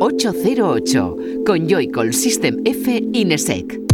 [0.00, 1.16] 808
[1.46, 3.87] con Joycall System F Inesec.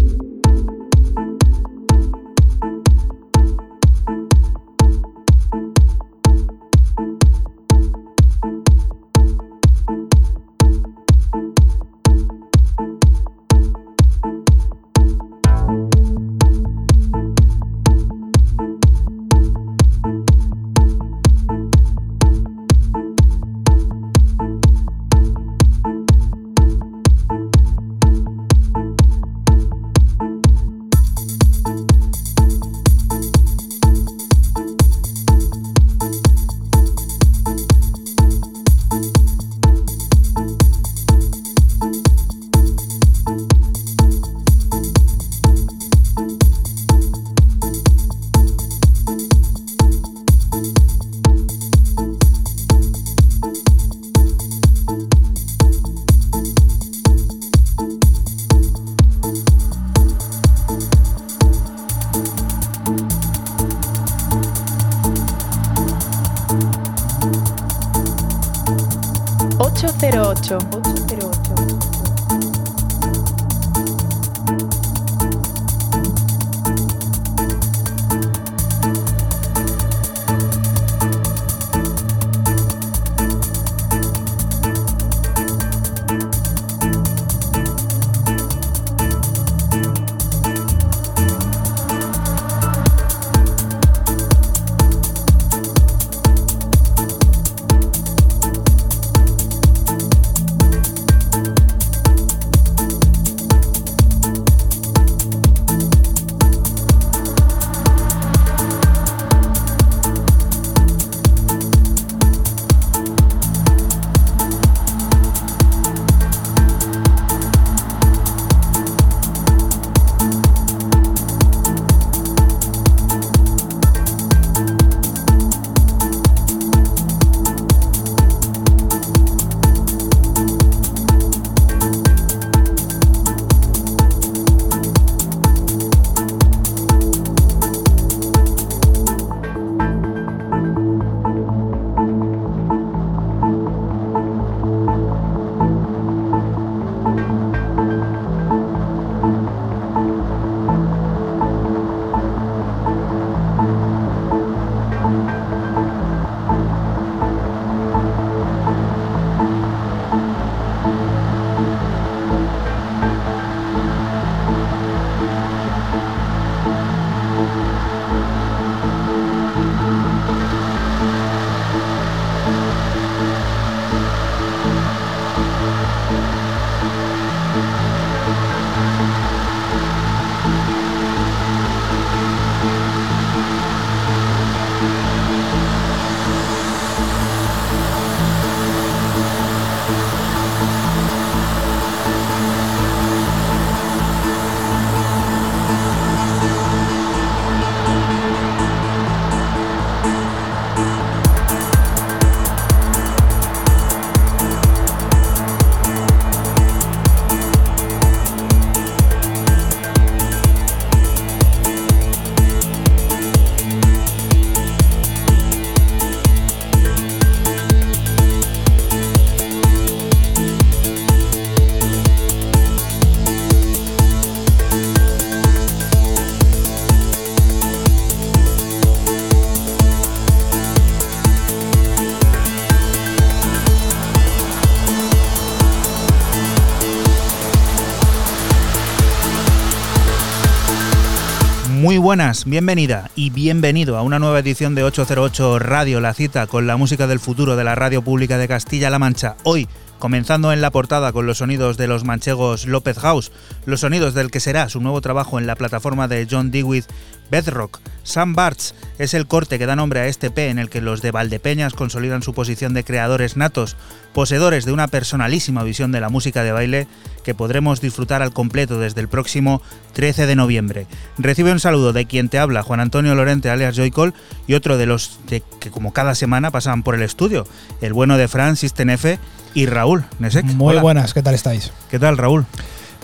[242.05, 246.77] Buenas, bienvenida y bienvenido a una nueva edición de 808 Radio, la cita con la
[246.77, 249.37] música del futuro de la radio pública de Castilla-La Mancha.
[249.43, 249.69] Hoy,
[249.99, 253.33] comenzando en la portada con los sonidos de los manchegos López House,
[253.65, 256.85] los sonidos del que será su nuevo trabajo en la plataforma de John Dewey
[257.31, 260.81] Bedrock, Sam Barts es el corte que da nombre a este P en el que
[260.81, 263.77] los de Valdepeñas consolidan su posición de creadores natos,
[264.13, 266.87] poseedores de una personalísima visión de la música de baile
[267.25, 269.63] que podremos disfrutar al completo desde el próximo
[269.95, 270.87] 13 de noviembre.
[271.19, 274.15] Recibe un saludo de quien te habla, Juan Antonio Lorente alias Joycol,
[274.47, 277.47] y otro de los que como cada semana pasan por el estudio,
[277.81, 279.19] el bueno de Francis Tenefe
[279.55, 280.45] y Raúl Nesek.
[280.45, 281.73] Muy buenas, ¿qué tal estáis?
[281.91, 282.45] ¿Qué tal, Raúl?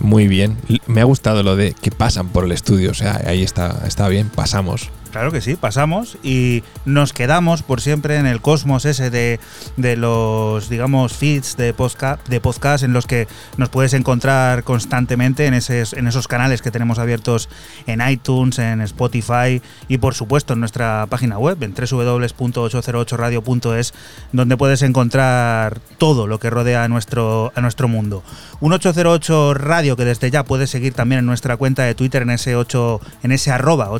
[0.00, 0.56] Muy bien.
[0.86, 2.90] Me ha gustado lo de que pasan por el estudio.
[2.90, 4.90] O sea, ahí está, está bien, pasamos.
[5.10, 9.40] Claro que sí, pasamos y nos quedamos por siempre en el cosmos ese de,
[9.96, 13.26] los, digamos, feeds de podcast, de podcast en los que
[13.56, 17.48] nos puedes encontrar constantemente en, en esos canales que tenemos abiertos
[17.86, 23.94] en iTunes, en Spotify y por supuesto en nuestra página web en www.808radio.es
[24.32, 28.22] donde puedes encontrar todo lo que rodea a nuestro, a nuestro mundo.
[28.60, 32.30] Un 808 Radio que desde ya puedes seguir también en nuestra cuenta de Twitter en
[32.30, 33.90] ese 8, en ese arroba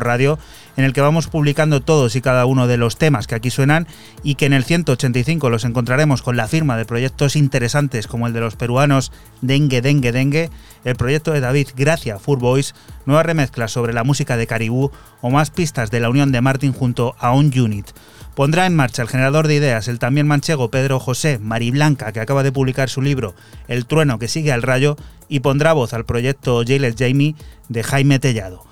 [0.00, 0.38] 808-bajo Radio,
[0.76, 3.86] en el que vamos publicando todos y cada uno de los temas que aquí suenan
[4.22, 8.32] y que en el 185 los encontraremos con la firma de proyectos interesantes como el
[8.32, 10.50] de los peruanos Dengue Dengue Dengue,
[10.84, 12.74] el proyecto de David Gracia Fur Boys,
[13.06, 16.72] nuevas remezclas sobre la música de Caribú o más pistas de la unión de Martin
[16.72, 17.88] junto a On Unit.
[18.34, 22.42] Pondrá en marcha el generador de ideas, el también manchego Pedro José Mariblanca, que acaba
[22.42, 23.34] de publicar su libro
[23.68, 24.96] El trueno que sigue al rayo,
[25.28, 27.34] y pondrá voz al proyecto Jailed Jamie
[27.68, 28.69] de Jaime Tellado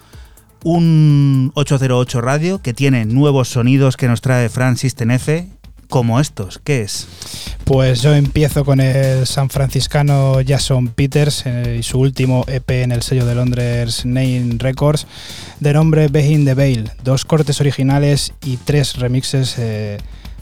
[0.69, 5.49] un 808 radio que tiene nuevos sonidos que nos trae Francis Tenefe,
[5.89, 6.61] como estos.
[6.63, 7.09] ¿Qué es?
[7.65, 12.93] Pues yo empiezo con el san franciscano Jason Peters eh, y su último EP en
[12.93, 15.07] el sello de Londres Name Records
[15.59, 16.91] de nombre Behind the Veil.
[17.03, 19.97] Dos cortes originales y tres remixes eh,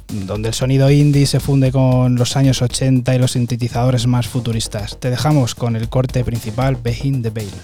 [0.08, 4.99] donde el sonido indie se funde con los años 80 y los sintetizadores más futuristas.
[4.99, 7.55] Te dejamos con el corte principal Behind the Veil.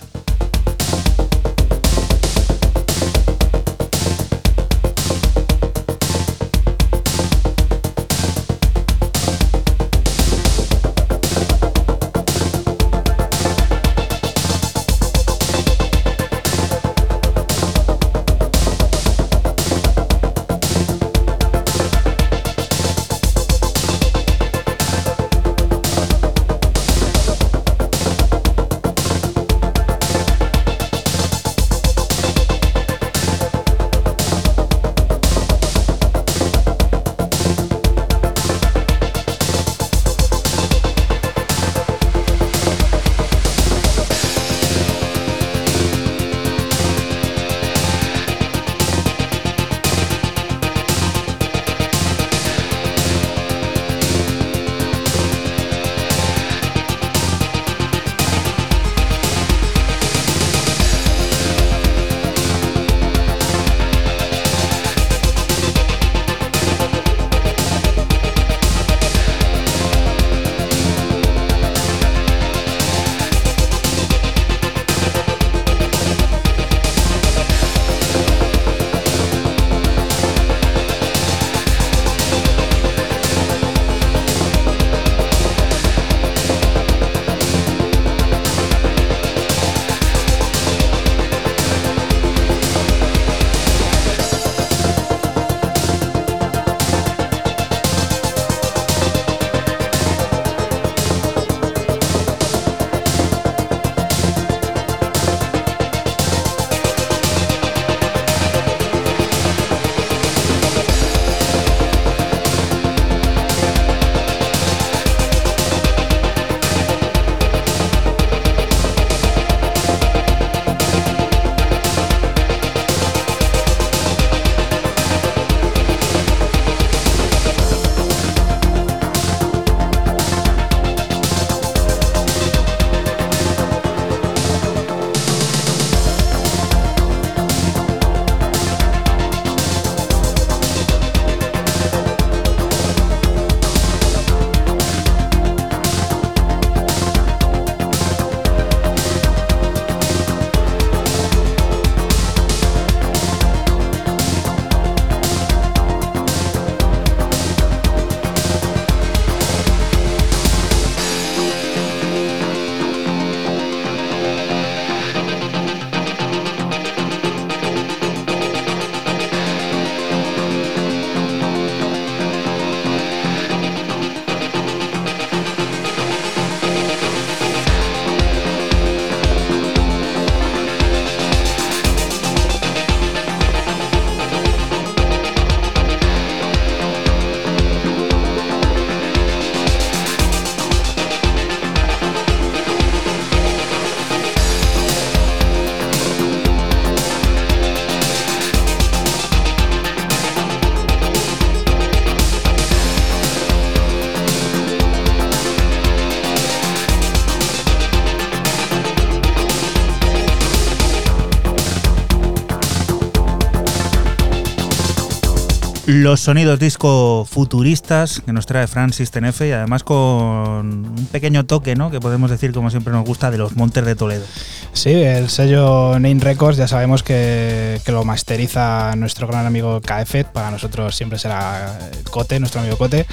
[215.92, 221.74] Los sonidos disco futuristas que nos trae Francis Tenefe y además con un pequeño toque,
[221.76, 221.90] ¿no?
[221.90, 224.24] Que podemos decir, como siempre nos gusta, de los Montes de Toledo.
[224.72, 230.50] Sí, el sello Name Records ya sabemos que, lo masteriza nuestro gran amigo KF, para
[230.50, 231.78] nosotros siempre será
[232.10, 233.06] Cote, nuestro amigo Cote.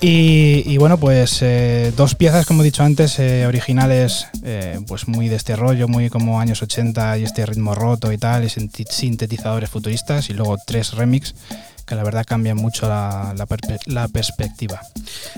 [0.00, 5.28] Y, bueno, pues eh, dos piezas, como he dicho antes, eh, originales, eh, pues muy
[5.28, 9.68] de este rollo, muy como años 80 y este ritmo roto y tal, y sintetizadores
[9.68, 11.34] futuristas, y luego tres remix
[11.88, 13.46] que la verdad cambia mucho la,
[14.12, 14.80] perspectiva.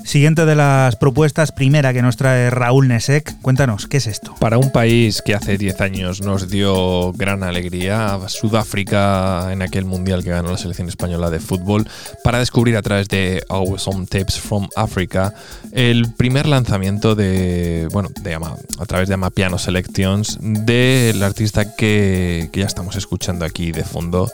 [0.04, 3.40] Siguiente de las propuestas, primera que nos trae Raúl Nesek.
[3.40, 4.34] Cuéntanos, ¿qué es esto?
[4.40, 10.24] Para un país que hace 10 años nos dio gran alegría, Sudáfrica en aquel mundial
[10.24, 11.86] que ganó la selección española de fútbol,
[12.24, 15.32] para descubrir a través de Awesome Tapes from Africa
[15.72, 22.60] el primer lanzamiento de, bueno, de a través de Amapiano Selections del artista que, que
[22.60, 24.30] ya estamos escuchando aquí de fondo.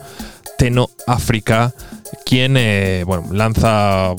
[0.56, 1.75] Teno África,
[2.26, 4.12] quien eh, bueno, lanza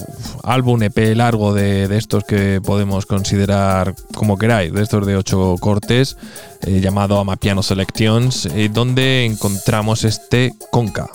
[0.44, 6.18] álbum EP largo de, estos que podemos considerar como queráis, de estos de ocho cortes,
[6.62, 11.10] eh, llamado Amapiano Selections, eh, donde encontramos este Conca.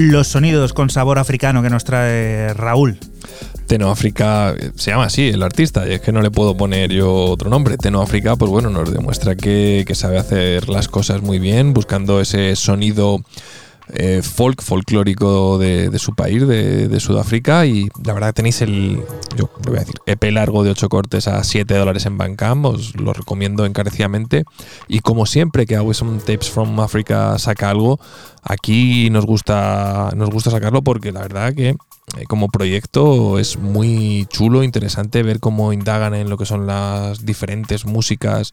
[0.00, 2.98] Los sonidos con sabor africano que nos trae Raúl.
[3.66, 7.26] Teno África se llama así el artista, y es que no le puedo poner yo
[7.26, 7.76] otro nombre.
[7.76, 12.18] Teno África, pues bueno, nos demuestra que, que sabe hacer las cosas muy bien, buscando
[12.18, 13.20] ese sonido
[13.94, 17.66] eh, folk, folclórico de, su país, de, Sudáfrica.
[17.66, 19.02] Y la verdad tenéis el,
[19.36, 22.64] yo voy a decir, EP largo de 8 cortes a 7 dólares en Bandcamp.
[22.66, 24.44] Os lo recomiendo encarecidamente.
[24.88, 28.00] Y como siempre que Some Tapes from Africa saca algo,
[28.42, 31.76] aquí nos gusta, nos gusta sacarlo porque la verdad que
[32.18, 37.24] eh, como proyecto es muy chulo, interesante ver cómo indagan en lo que son las
[37.24, 38.52] diferentes músicas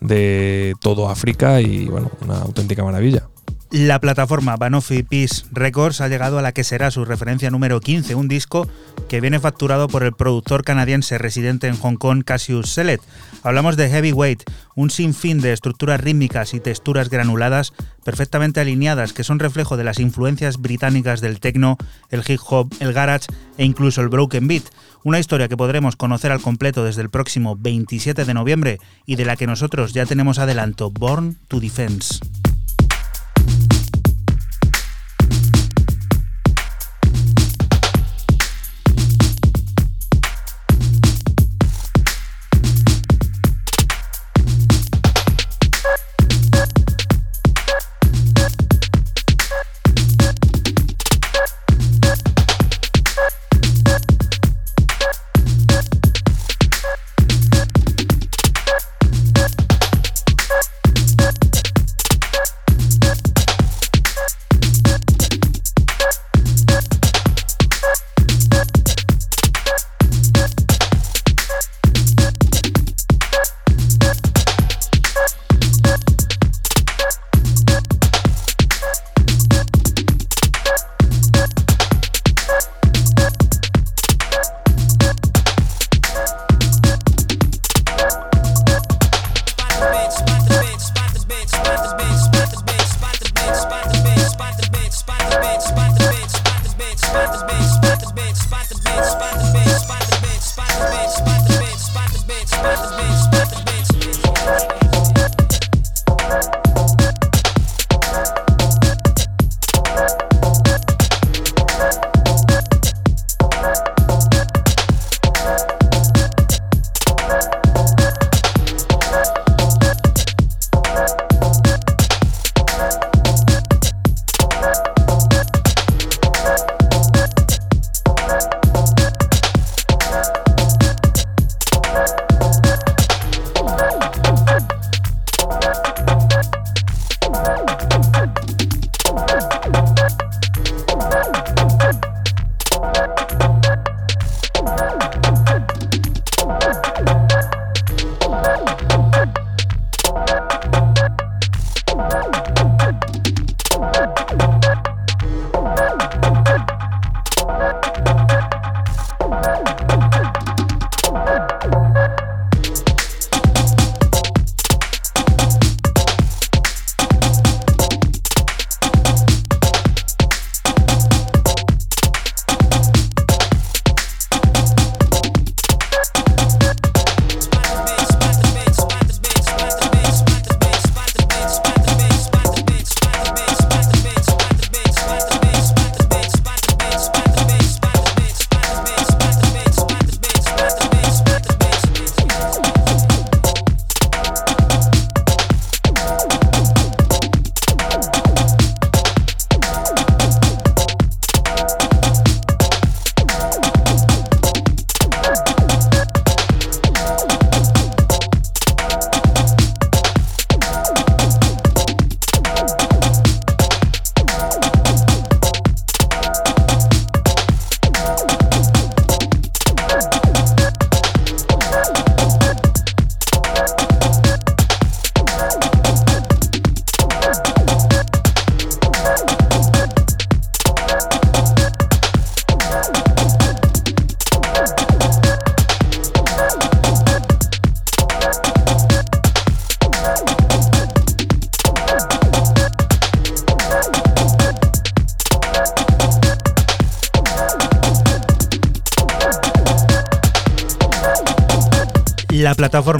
[0.00, 3.28] de todo África y bueno, una auténtica maravilla.
[3.72, 8.14] La plataforma Banoffee Peace Records ha llegado a la que será su referencia número 15,
[8.14, 8.68] un disco
[9.08, 13.00] que viene facturado por el productor canadiense residente en Hong Kong Cassius Sellet.
[13.42, 14.42] Hablamos de Heavyweight,
[14.74, 17.72] un sinfín de estructuras rítmicas y texturas granuladas
[18.04, 21.78] perfectamente alineadas que son reflejo de las influencias británicas del techno,
[22.10, 24.64] el hip hop, el garage e incluso el broken beat.
[25.02, 29.24] Una historia que podremos conocer al completo desde el próximo 27 de noviembre y de
[29.24, 32.20] la que nosotros ya tenemos adelanto Born to Defense.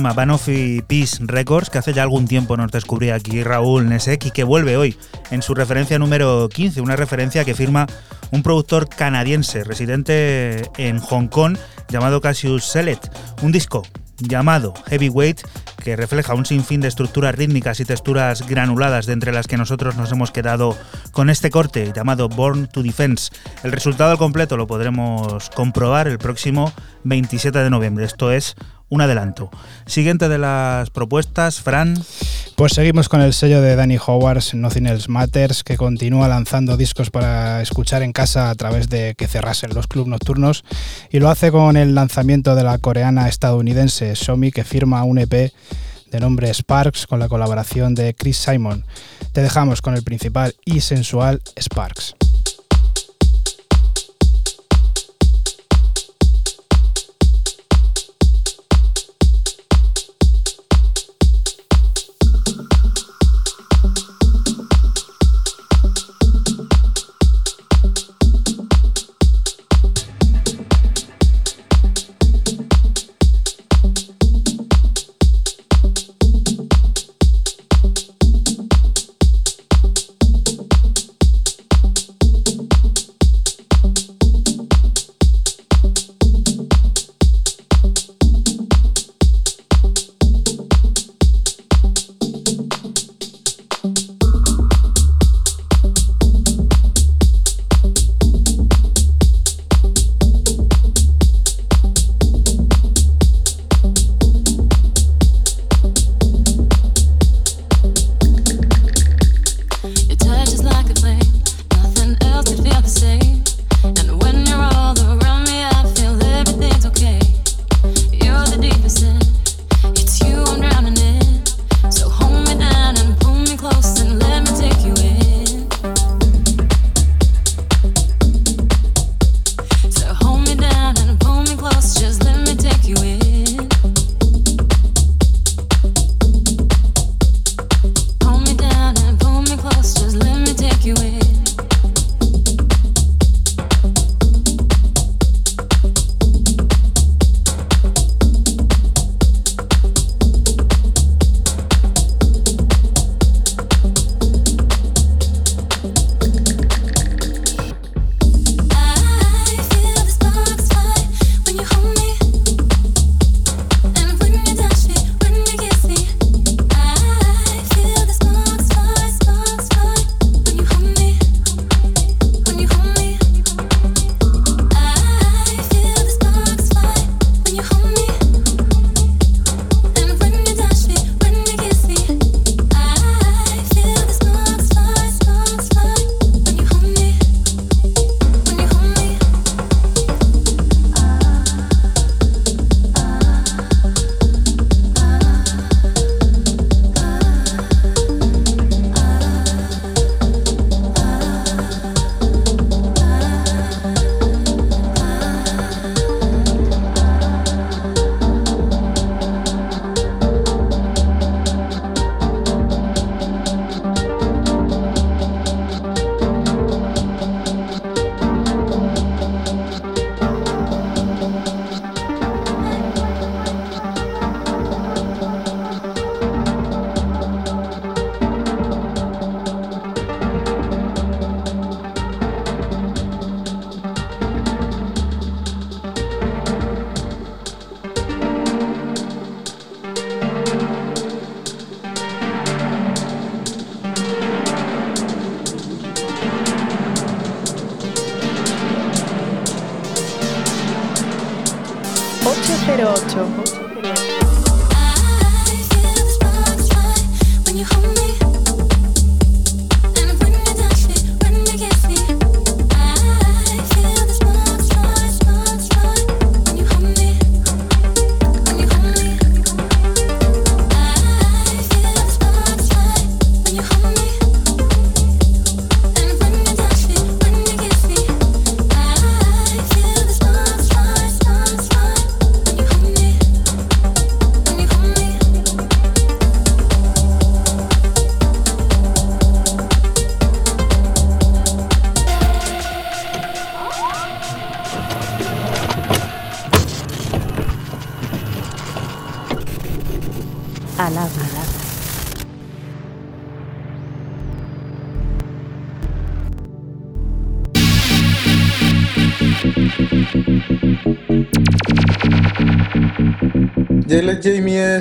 [0.03, 4.31] Plataforma Banoffee Peace Records, que hace ya algún tiempo nos descubría aquí Raúl Nesek y
[4.31, 4.97] que vuelve hoy
[5.31, 7.87] en su referencia número 15, una referencia que firma
[8.33, 11.57] un productor canadiense residente en Hong Kong
[11.89, 12.99] llamado Cassius Sellet,
[13.43, 13.83] un disco
[14.19, 15.41] llamado Heavyweight
[15.83, 19.97] que refleja un sinfín de estructuras rítmicas y texturas granuladas de entre las que nosotros
[19.97, 20.77] nos hemos quedado
[21.11, 23.33] con este corte llamado Born to Defense.
[23.65, 26.73] El resultado completo lo podremos comprobar el próximo
[27.05, 28.55] 27 de noviembre, esto es
[28.89, 29.51] un adelanto.
[29.87, 31.95] Siguiente de las propuestas, Fran.
[32.57, 37.11] Pues seguimos con el sello de Danny Howard, Nothing Else Matters, que continúa lanzando discos
[37.11, 40.63] para escuchar en casa a través de que cerrasen los clubs nocturnos
[41.11, 45.53] y lo hace con el lanzamiento de la coreana estadounidense Somi, que firma un EP
[46.11, 48.85] de nombre Sparks con la colaboración de Chris Simon.
[49.33, 52.15] Te dejamos con el principal y sensual Sparks.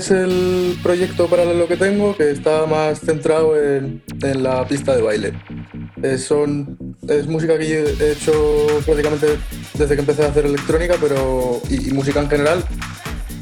[0.01, 4.01] Es el proyecto paralelo que tengo que está más centrado en,
[4.41, 5.33] la pista de baile.
[6.01, 9.37] Es, son, es música que he hecho prácticamente
[9.75, 12.63] desde que empecé a hacer electrónica pero, y, música en general,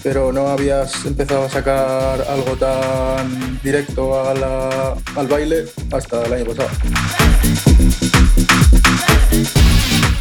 [0.03, 6.69] pero no habías empezado a sacar algo tan directo al baile hasta el año pasado.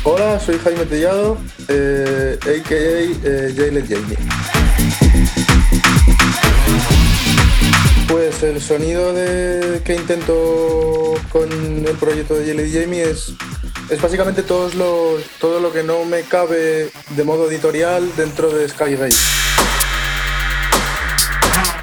[0.04, 2.76] Hola, soy Jaime Tellado, eh, a.k.a.
[2.76, 4.27] Eh, Jamie.
[8.38, 9.12] Pues el sonido
[9.82, 13.32] que intento con el proyecto de Jaylet Jamie es,
[13.90, 18.68] es básicamente todos los, todo lo que no me cabe de modo editorial dentro de
[18.68, 19.16] Skygate.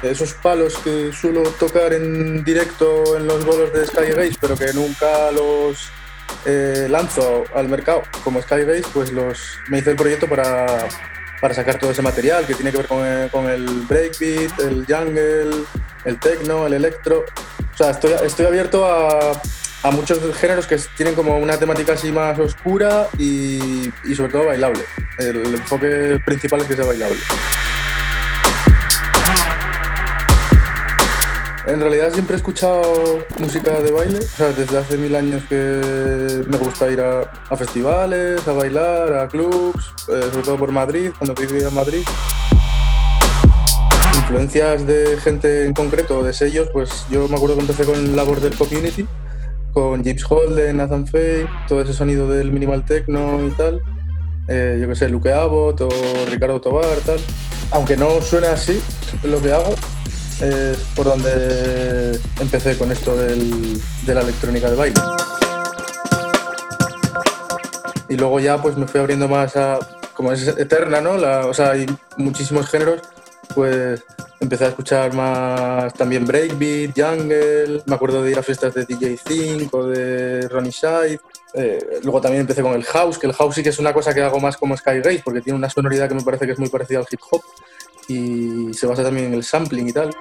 [0.02, 5.30] Esos palos que suelo tocar en directo en los bolos de Skygate, pero que nunca
[5.32, 5.90] los
[6.46, 9.38] eh, lanzo al mercado como Skybase, pues los,
[9.68, 10.88] me hice el proyecto para,
[11.52, 12.86] sacar todo ese material que tiene que ver
[13.30, 15.66] con el, breakbeat, el jungle,
[16.06, 17.24] el techno, el electro.
[17.74, 19.32] O sea, estoy, estoy abierto a,
[19.92, 24.82] muchos géneros que tienen como una temática así más oscura y, y sobre todo bailable.
[25.18, 27.18] El, el enfoque principal es que sea bailable.
[31.66, 36.44] En realidad siempre he escuchado música de baile, o sea, desde hace mil años que
[36.46, 41.34] me gusta ir a, festivales, a bailar, a clubs, eh, sobre todo por Madrid, cuando
[41.34, 42.04] vivía en Madrid.
[44.26, 48.24] Influencias de gente en concreto, de sellos, pues yo me acuerdo que empecé con la
[48.24, 49.06] Border Community,
[49.72, 53.80] con James Holden, Nathan Fake, todo ese sonido del minimal techno y tal.
[54.48, 55.88] Eh, yo que sé, Luke Abbott o
[56.28, 57.20] Ricardo Tobar, tal.
[57.70, 58.82] Aunque no suene así
[59.22, 59.76] lo que hago,
[60.40, 65.00] es por donde empecé con esto de la electrónica de baile.
[68.08, 69.78] Y luego ya pues me fui abriendo más a,
[70.14, 71.12] como es eterna, ¿no?
[71.48, 71.86] o sea, hay
[72.16, 73.02] muchísimos géneros,
[73.56, 74.04] pues
[74.38, 79.18] empecé a escuchar más también breakbeat, jungle, me acuerdo de ir a fiestas de DJ
[79.26, 81.18] 5 o de Ronnie Shide.
[81.54, 84.12] Eh, luego también empecé con el house, que el house sí que es una cosa
[84.12, 86.58] que hago más como Sky Race, porque tiene una sonoridad que me parece que es
[86.58, 87.42] muy parecida al hip hop
[88.08, 90.14] y se basa también en el sampling y tal.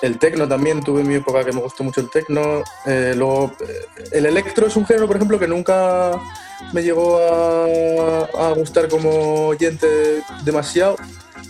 [0.00, 2.62] El techno también, tuve mi época que me gustó mucho el techno.
[2.86, 6.12] Eh, luego, eh, el electro es un género, por ejemplo, que nunca
[6.72, 10.96] me llegó a, gustar como oyente demasiado,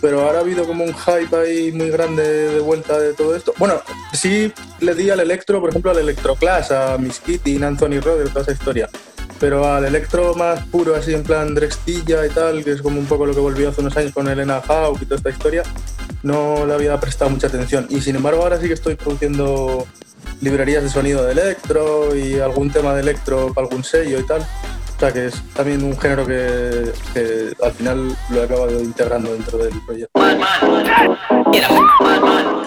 [0.01, 3.53] pero ahora ha habido como un hype ahí muy grande de vuelta de todo esto.
[3.57, 3.81] Bueno,
[4.13, 8.41] sí le di al electro, por ejemplo, al Electroclass, a Miss Kitty, Anthony Roder, toda
[8.41, 8.89] esa historia
[9.41, 13.07] pero al electro más puro, así en plan Drextilla y tal, que es como un
[13.07, 15.63] poco lo que volvió hace unos años con Elena Hawk y toda esta historia,
[16.21, 17.87] no le había prestado mucha atención.
[17.89, 19.87] Y sin embargo, ahora sí que estoy produciendo
[20.41, 24.45] librerías de sonido de electro y algún tema de electro para algún sello y tal.
[25.01, 26.93] Sea que es también un género que,
[27.63, 30.21] al final lo he acabado integrando dentro del proyecto.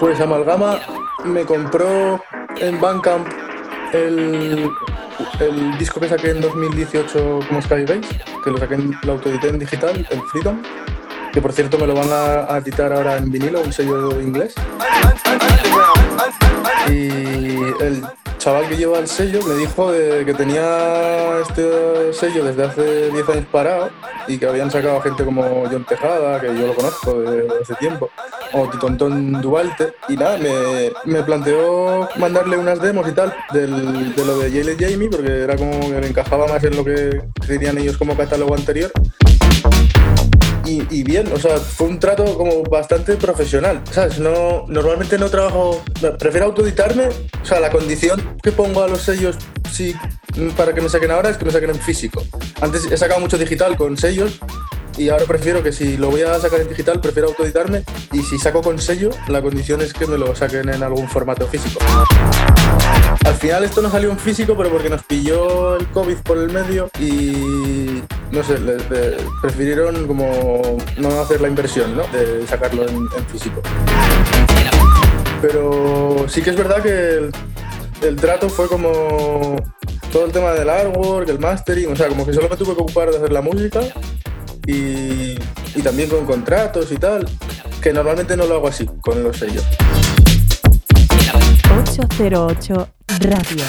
[0.01, 0.77] Pues Amalgama
[1.23, 2.21] me compró
[2.57, 3.25] en Bandcamp
[3.93, 4.69] el,
[5.79, 8.01] disco que saqué en 2018 como Skybase,
[8.43, 10.61] que lo saqué en, lo autoedité en digital, el Freedom,
[11.35, 14.55] que por cierto me lo van a, editar ahora en vinilo, un sello inglés.
[16.87, 18.05] Y el
[18.37, 23.45] chaval que lleva el sello me dijo que tenía este sello desde hace 10 años
[23.51, 23.89] parado
[24.29, 28.09] y que habían sacado gente como John Tejada, que yo lo conozco desde hace tiempo,
[28.53, 29.93] o Titontón Dualte.
[30.07, 34.77] Y nada, me, me, planteó mandarle unas demos y tal del, de lo de Jaylee
[34.79, 38.89] Jamie, porque era como que encajaba más en lo que tenían ellos como catálogo anterior
[40.65, 44.19] y, bien, o sea, fue un trato como bastante profesional, ¿sabes?
[44.19, 45.83] No, normalmente no trabajo,
[46.19, 47.07] prefiero autoeditarme,
[47.41, 49.37] o sea, la condición que pongo a los sellos
[49.71, 49.95] sí,
[50.57, 52.23] para que me saquen ahora es que me saquen en físico.
[52.61, 54.39] Antes he sacado mucho digital con sellos
[54.97, 58.37] y ahora prefiero que si lo voy a sacar en digital, prefiero autoeditarme y si
[58.37, 61.79] saco con sello, la condición es que me lo saquen en algún formato físico.
[63.25, 66.49] Al final esto no salió en físico, pero porque nos pilló el COVID por el
[66.49, 68.55] medio y no sé,
[69.41, 72.03] prefirieron como no hacer la inversión, ¿no?
[72.07, 73.61] De sacarlo en, físico.
[75.41, 77.29] Pero sí que es verdad que
[78.07, 79.55] el, trato fue como
[80.11, 82.81] todo el tema del artwork, el mastering, o sea, como que solo me tuve que
[82.81, 83.81] ocupar de hacer la música
[84.67, 85.35] y,
[85.75, 87.27] y también con contratos y tal,
[87.81, 89.63] que normalmente no lo hago así con los sellos.
[91.81, 92.89] 808
[93.21, 93.65] Radio.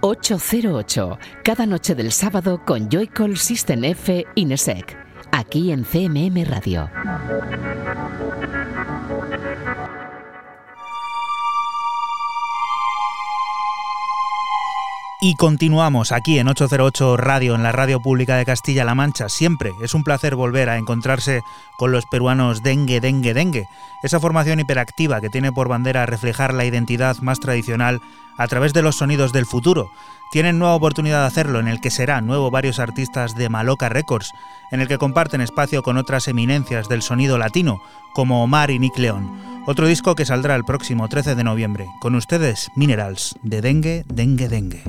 [0.00, 4.96] 808, cada noche del sábado con Joycall System F Inesec.
[5.32, 6.88] aquí en CMM Radio.
[15.26, 19.30] Y continuamos aquí en 808 Radio, en la radio pública de Castilla-La Mancha.
[19.30, 21.40] Siempre es un placer volver a encontrarse
[21.78, 23.66] con los peruanos Dengue, Dengue, Dengue,
[24.02, 28.02] esa formación hiperactiva que tiene por bandera reflejar la identidad más tradicional
[28.36, 29.90] a través de los sonidos del futuro.
[30.34, 34.32] Tienen nueva oportunidad de hacerlo en el que será nuevo varios artistas de Maloca Records,
[34.72, 37.80] en el que comparten espacio con otras eminencias del sonido latino,
[38.14, 39.30] como Omar y Nick León.
[39.64, 41.86] Otro disco que saldrá el próximo 13 de noviembre.
[42.00, 44.82] Con ustedes, Minerals, de Dengue, Dengue, Dengue.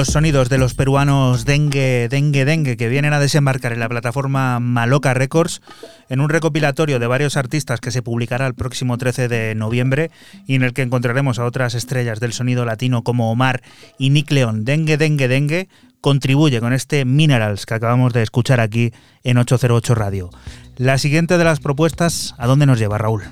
[0.00, 4.58] Los sonidos de los peruanos Dengue, Dengue, Dengue, que vienen a desembarcar en la plataforma
[4.58, 5.60] Maloca Records,
[6.08, 10.10] en un recopilatorio de varios artistas que se publicará el próximo 13 de noviembre
[10.46, 13.60] y en el que encontraremos a otras estrellas del sonido latino como Omar
[13.98, 14.64] y Nick León.
[14.64, 15.68] Dengue, Dengue, Dengue
[16.00, 20.30] contribuye con este Minerals que acabamos de escuchar aquí en 808 Radio.
[20.78, 23.24] La siguiente de las propuestas, ¿a dónde nos lleva Raúl?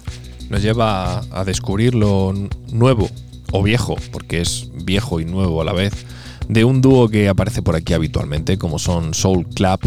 [0.50, 2.34] Nos lleva a descubrir lo
[2.70, 3.08] nuevo
[3.52, 6.04] o viejo, porque es viejo y nuevo a la vez,
[6.48, 9.80] de un dúo que aparece por aquí habitualmente, como son Soul Club,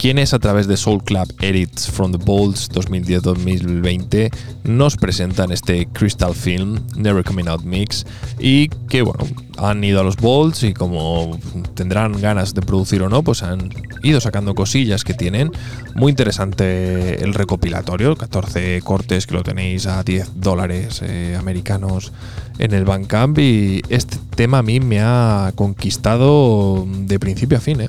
[0.00, 4.30] quienes a través de Soul Club Edits from the Bolts 2010-2020
[4.64, 8.06] nos presentan este Crystal Film Never Coming Out Mix
[8.38, 9.26] y que bueno,
[9.58, 11.38] han ido a los Bolts y como
[11.74, 13.68] tendrán ganas de producir o no, pues han
[14.02, 15.52] ido sacando cosillas que tienen.
[15.94, 22.10] Muy interesante el recopilatorio, 14 cortes que lo tenéis a 10 dólares eh, americanos
[22.58, 27.82] en el Bandcamp y este tema a mí me ha conquistado de principio a fin.
[27.82, 27.88] ¿eh?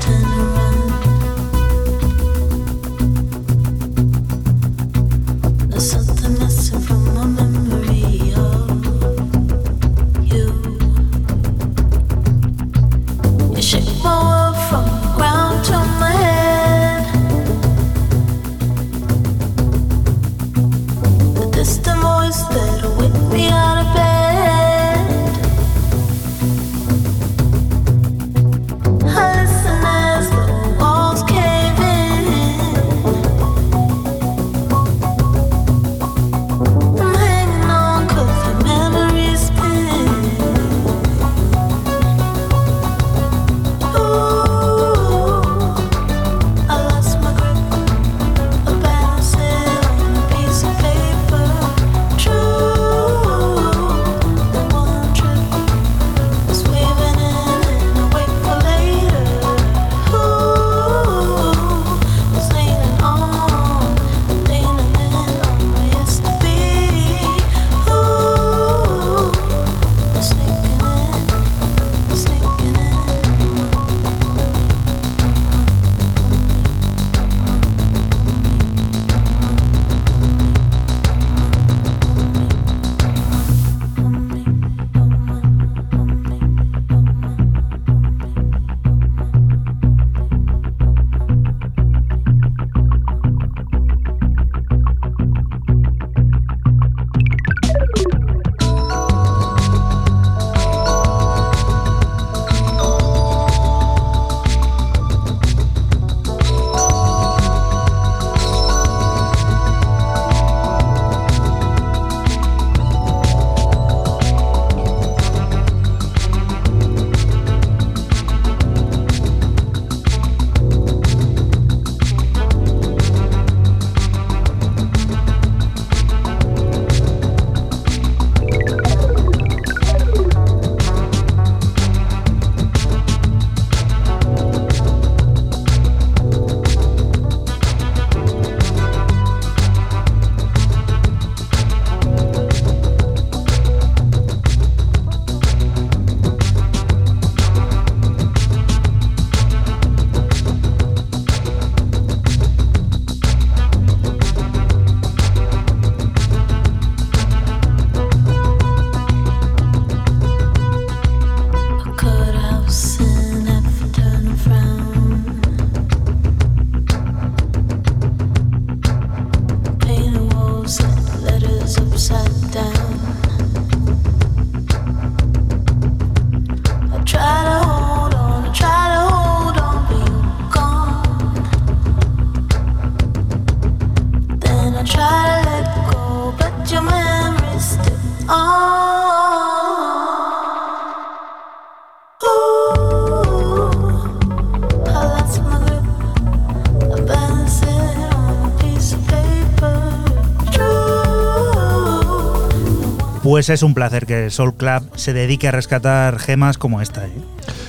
[203.41, 207.07] Pues es un placer que Soul Club se dedique a rescatar gemas como esta.
[207.07, 207.11] ¿eh?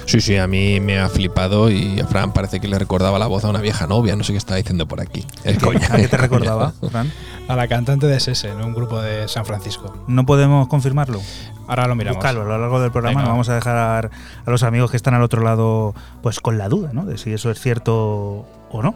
[0.05, 3.27] Sí, sí, a mí me ha flipado y a Fran parece que le recordaba la
[3.27, 5.25] voz a una vieja novia, no sé qué está diciendo por aquí.
[5.91, 7.11] ¿A qué te recordaba, Fran?
[7.49, 9.97] A la cantante de Sese, en un grupo de San Francisco.
[10.09, 11.23] ¿No podemos confirmarlo?
[11.67, 12.17] Ahora lo miramos.
[12.17, 13.23] Buscarlo a lo largo del programa.
[13.23, 14.11] vamos a dejar
[14.45, 17.07] a los amigos que están al otro lado pues con la duda ¿no?
[17.07, 18.95] de si eso es cierto o no.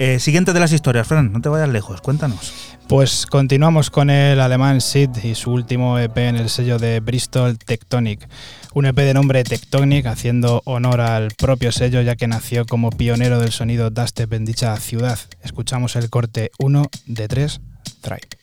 [0.00, 2.69] Eh, siguiente de las historias, Fran, no te vayas lejos, cuéntanos.
[2.90, 7.56] Pues continuamos con el alemán Sid y su último EP en el sello de Bristol
[7.56, 8.28] Tectonic.
[8.74, 13.38] Un EP de nombre Tectonic, haciendo honor al propio sello, ya que nació como pionero
[13.38, 15.20] del sonido dubstep en dicha ciudad.
[15.44, 17.60] Escuchamos el corte 1 de 3,
[18.00, 18.39] Try.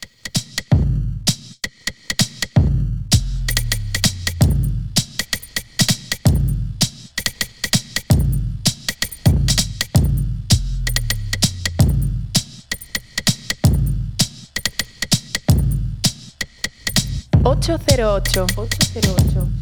[17.47, 18.27] 808.
[18.35, 19.56] 808.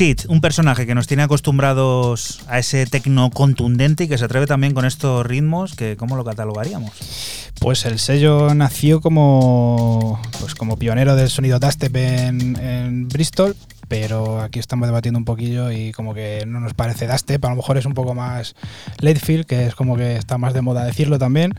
[0.00, 4.46] Sid, un personaje que nos tiene acostumbrados a ese tecno contundente y que se atreve
[4.46, 6.92] también con estos ritmos, que ¿cómo lo catalogaríamos?
[7.60, 13.54] Pues el sello nació como, pues como pionero del sonido dubstep en, Bristol,
[13.88, 17.56] pero aquí estamos debatiendo un poquillo y como que no nos parece dubstep, a lo
[17.56, 18.54] mejor es un poco más
[19.00, 21.52] Latefield, que es como que está más de moda decirlo también.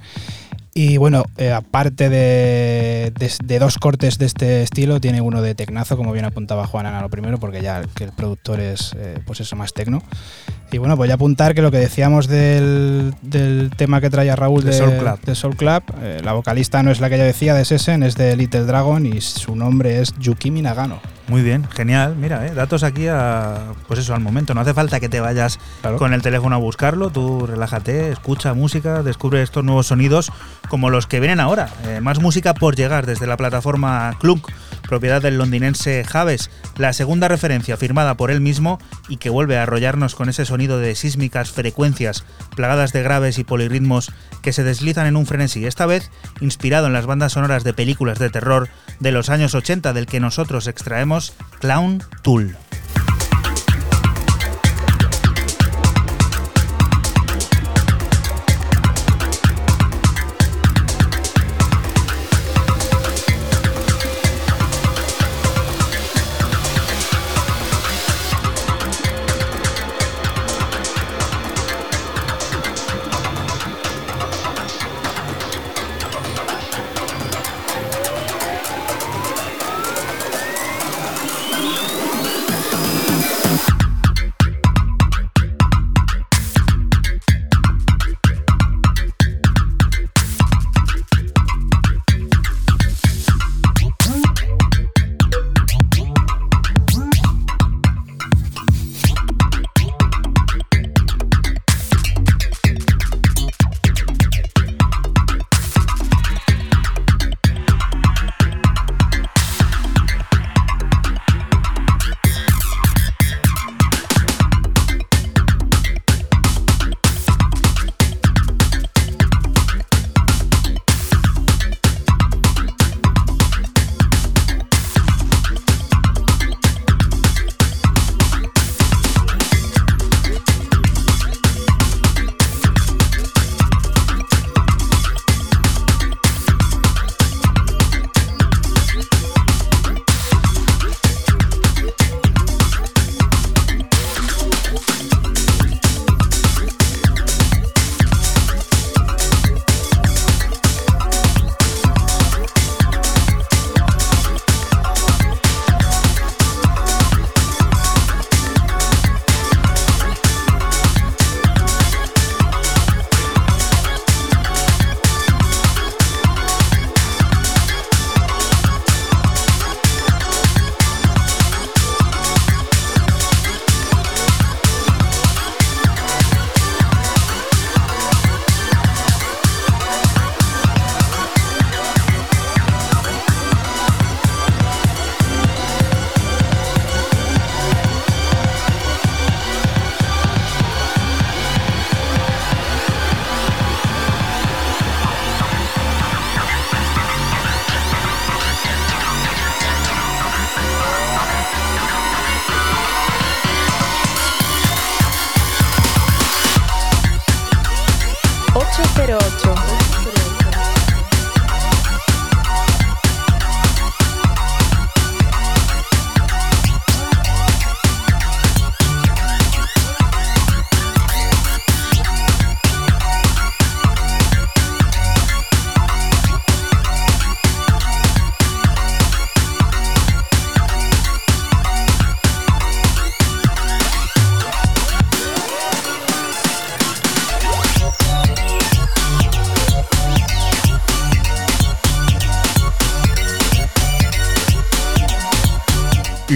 [0.73, 5.53] Y bueno, eh, aparte de, de- de dos cortes de este estilo, tiene uno de
[5.53, 9.19] tecnazo, como bien apuntaba Juan a lo primero, porque ya que el productor es eh,
[9.25, 10.01] pues eso más tecno.
[10.71, 14.63] Y bueno, voy a apuntar que lo que decíamos del, del tema que traía Raúl
[14.63, 15.19] De de, Soul Club.
[15.25, 18.15] de Soul Club, eh, la vocalista no es la que yo decía de Sessen, es
[18.15, 21.01] de Little Dragon y su nombre es Yukimi Nagano.
[21.27, 22.15] Muy bien, genial.
[22.17, 24.53] Mira, eh, datos aquí a, pues eso, al momento.
[24.53, 25.97] No hace falta que te vayas Claro.
[25.97, 27.09] con el teléfono a buscarlo.
[27.09, 30.31] Tú relájate, escucha música, descubre estos nuevos sonidos
[30.67, 31.69] como los que vienen ahora.
[31.85, 34.45] Eh, más música por llegar desde la plataforma Clunk,
[34.91, 36.49] propiedad del londinense Javes.
[36.77, 38.77] La segunda referencia firmada por él mismo
[39.07, 42.25] y que vuelve a arrollarnos con ese sonido de sísmicas frecuencias
[42.57, 44.11] plagadas de graves y polirritmos
[44.41, 45.65] que se deslizan en un frenesí.
[45.65, 46.11] Esta vez
[46.41, 48.67] inspirado en las bandas sonoras de películas de terror
[48.99, 52.57] de los años 80 del que nosotros extraemos Clown Tool.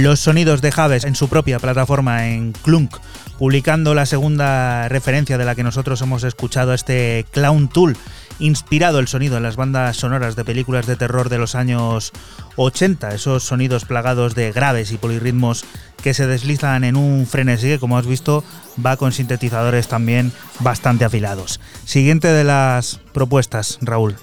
[0.05, 2.95] Los sonidos de Javes en su propia plataforma en Clunk,
[3.39, 7.97] publicando la segunda referencia de la que nosotros hemos escuchado, este Clown Tool,
[8.37, 12.11] inspirado el sonido en las bandas sonoras de películas de terror de los años
[12.55, 15.65] 80, esos sonidos plagados de graves y polirritmos
[16.03, 18.43] que se deslizan en un frenesí que, como has visto,
[18.85, 21.59] va con sintetizadores también bastante afilados.
[21.83, 24.15] Siguiente de las propuestas, Raúl.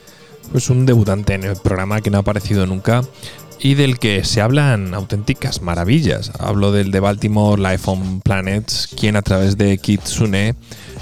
[0.53, 3.03] Pues un debutante en el programa que no ha aparecido nunca
[3.63, 6.33] y del que se hablan auténticas maravillas.
[6.41, 10.57] Hablo del de Baltimore Life on Planets, quien a través de Kitsune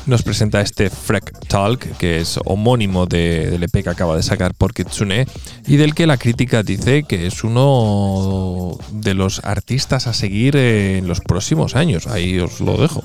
[0.07, 4.75] nos presenta este Freck Talk, que es homónimo del EP que acaba de sacar por
[4.75, 5.27] Kitsune,
[5.67, 11.09] y del que la crítica dice que es uno de los artistas a seguir en
[11.09, 12.07] los próximos años.
[12.09, 13.03] Ahí os lo dejo.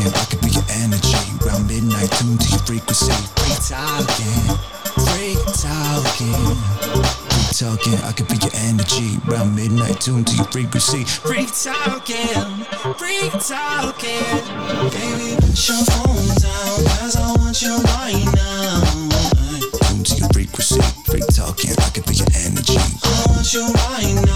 [0.00, 0.16] weekend.
[0.16, 3.12] I could be your energy round midnight, tune to your frequency.
[3.36, 4.56] Free talking,
[5.04, 6.56] free talking,
[7.28, 7.98] free talking.
[8.04, 11.04] I could be your energy round midnight, tune to your frequency.
[11.04, 12.64] Free talking,
[12.96, 14.40] free talking.
[14.90, 18.82] Baby, put your phone down, cause I want you right now.
[19.88, 21.72] Tune to your frequency, free talking.
[21.78, 22.78] I could be your energy.
[22.78, 24.29] I want you right now.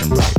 [0.00, 0.31] That vibration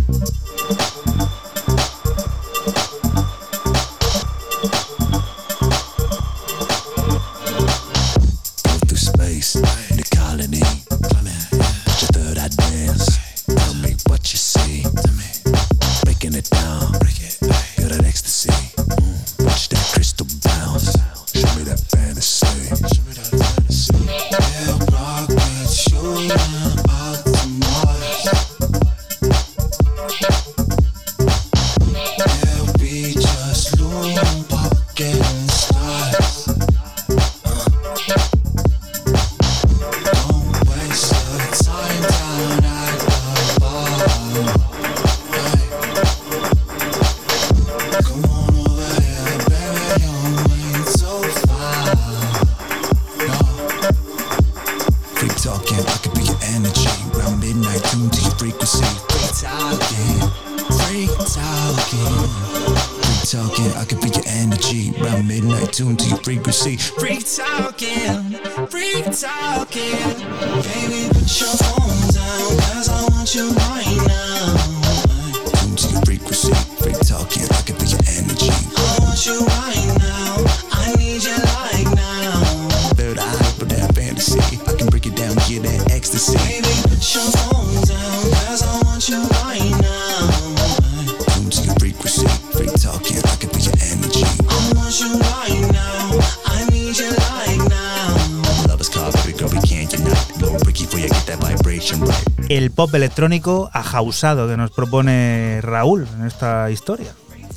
[102.91, 107.13] electrónico ajausado que nos propone Raúl en esta historia.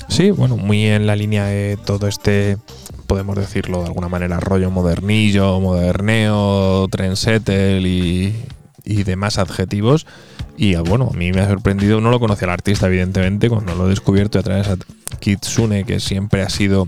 [0.07, 2.57] Sí, bueno, muy en la línea de todo este,
[3.07, 8.35] podemos decirlo de alguna manera, rollo modernillo, moderneo, trendsetter y,
[8.85, 10.07] y demás adjetivos.
[10.55, 13.75] Y ah, bueno, a mí me ha sorprendido, no lo conocía el artista evidentemente, cuando
[13.75, 14.77] lo he descubierto a través de
[15.19, 16.87] Kitsune, que siempre ha sido,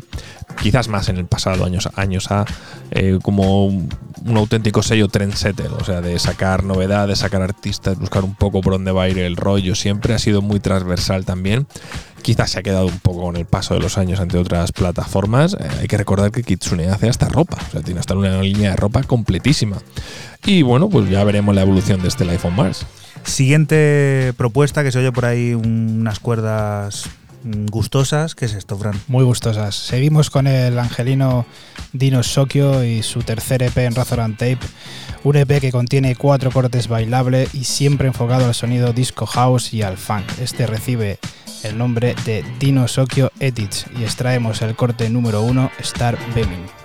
[0.62, 2.46] quizás más en el pasado, años, años a,
[2.92, 3.88] eh, como
[4.26, 8.74] un, auténtico sello trendsetter, o sea, de sacar novedades, sacar artistas, buscar un poco por
[8.74, 11.68] dónde va a ir el rollo, siempre ha sido muy transversal también.
[12.22, 15.54] Quizás se ha quedado un poco con el paso de los años ante otras plataformas.
[15.54, 18.72] Eh, hay que recordar que Kitsune hace hasta ropa, o sea, tiene hasta una línea
[18.72, 19.78] de ropa completísima.
[20.46, 22.86] Y bueno, pues ya veremos la evolución de este on Mars.
[23.24, 27.10] Siguiente propuesta que se oye por ahí unas cuerdas
[27.44, 28.36] gustosas.
[28.36, 29.00] ¿Qué es esto, Fran?
[29.08, 29.76] Muy gustosas.
[29.76, 31.46] Seguimos con el angelino
[31.94, 34.60] Dino Sokio y su tercer EP en Razorant Tape.
[35.24, 39.82] Un EP que contiene cuatro cortes bailables y siempre enfocado al sonido disco house y
[39.82, 40.26] al funk.
[40.40, 41.20] Este recibe
[41.64, 46.79] el nombre de Dino Sokio Edits y extraemos el corte número uno, Star Beaming.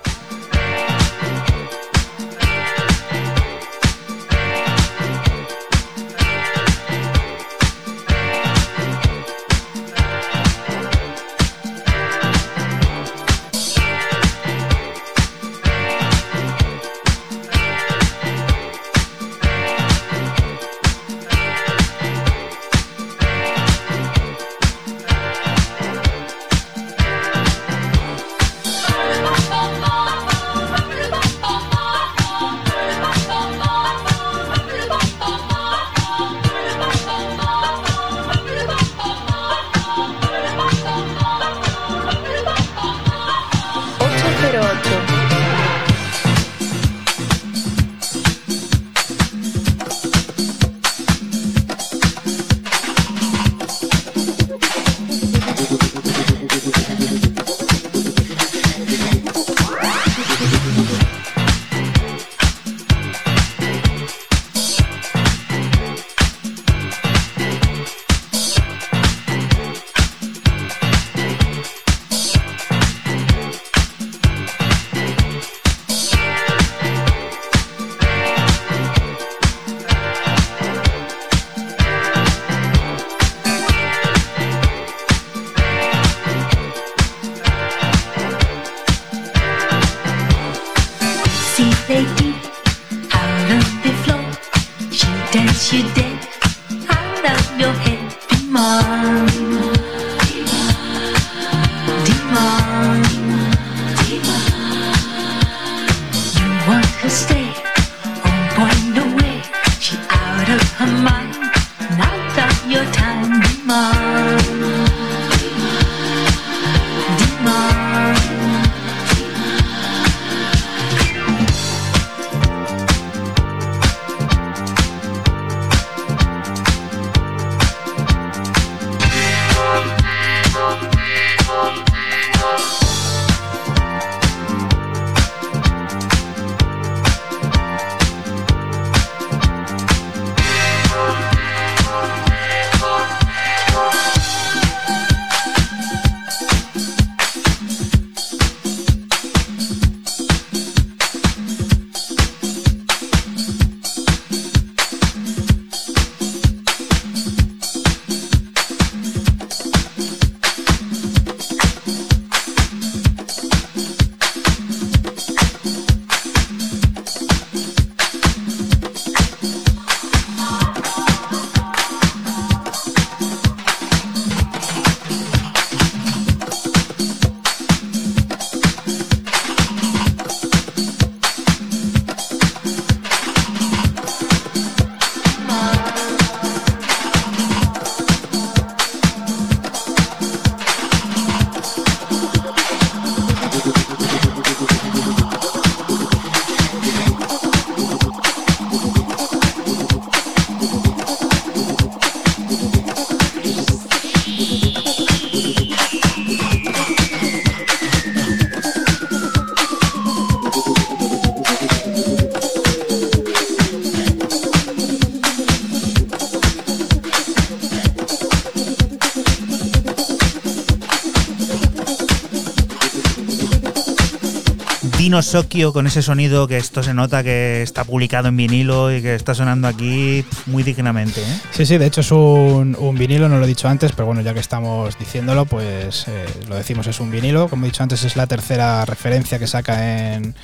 [225.15, 229.01] Dino Sokio con ese sonido que esto se nota que está publicado en vinilo y
[229.01, 231.21] que está sonando aquí muy dignamente.
[231.21, 231.39] ¿eh?
[231.51, 234.33] Sí, sí, de hecho es un, vinilo, no lo he dicho antes, pero bueno, ya
[234.33, 237.47] que estamos diciéndolo, pues eh, lo decimos, es un vinilo.
[237.47, 240.35] Como he dicho antes, es la tercera referencia que saca en,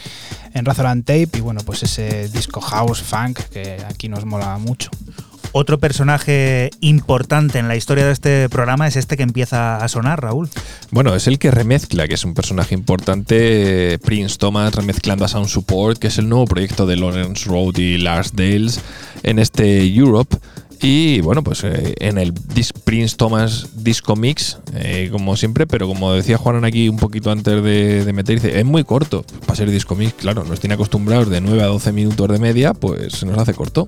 [0.53, 4.89] en Razorland Tape y bueno, pues ese disco house, funk, que aquí nos mola mucho.
[5.54, 10.22] Otro personaje importante en la historia de este programa es este que empieza a sonar,
[10.22, 10.49] Raúl.
[10.91, 13.99] Bueno, es el que remezcla, que es un personaje importante.
[13.99, 17.97] Prince Thomas remezclando a Sound Support, que es el nuevo proyecto de Lawrence Road y
[17.97, 18.80] Lars Dales
[19.24, 20.38] en este Europe.
[20.82, 22.34] Y bueno, pues eh, en el
[22.86, 27.62] Prince Thomas Disco Mix, eh, como siempre, pero como decía Juanan aquí un poquito antes
[27.62, 30.14] de, de meter, es muy corto para ser Disco Mix.
[30.14, 33.54] Claro, nos tiene acostumbrados de 9 a 12 minutos de media, pues se nos hace
[33.54, 33.88] corto.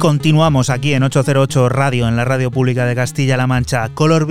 [0.00, 3.90] continuamos aquí en 808 Radio, en la radio pública de Castilla-La Mancha.
[3.90, 4.26] Color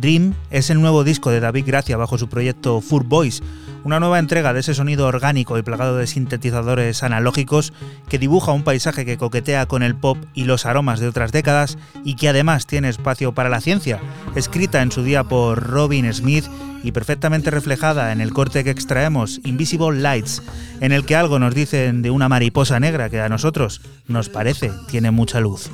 [0.00, 3.42] Dream es el nuevo disco de David Gracia bajo su proyecto Four Boys,
[3.84, 7.74] una nueva entrega de ese sonido orgánico y plagado de sintetizadores analógicos
[8.08, 11.76] que dibuja un paisaje que coquetea con el pop y los aromas de otras décadas
[12.02, 14.00] y que además tiene espacio para la ciencia,
[14.34, 16.46] escrita en su día por Robin Smith
[16.82, 20.42] y perfectamente reflejada en el corte que extraemos, Invisible Lights,
[20.80, 24.72] en el que algo nos dicen de una mariposa negra que a nosotros nos parece
[24.88, 25.70] tiene mucha luz.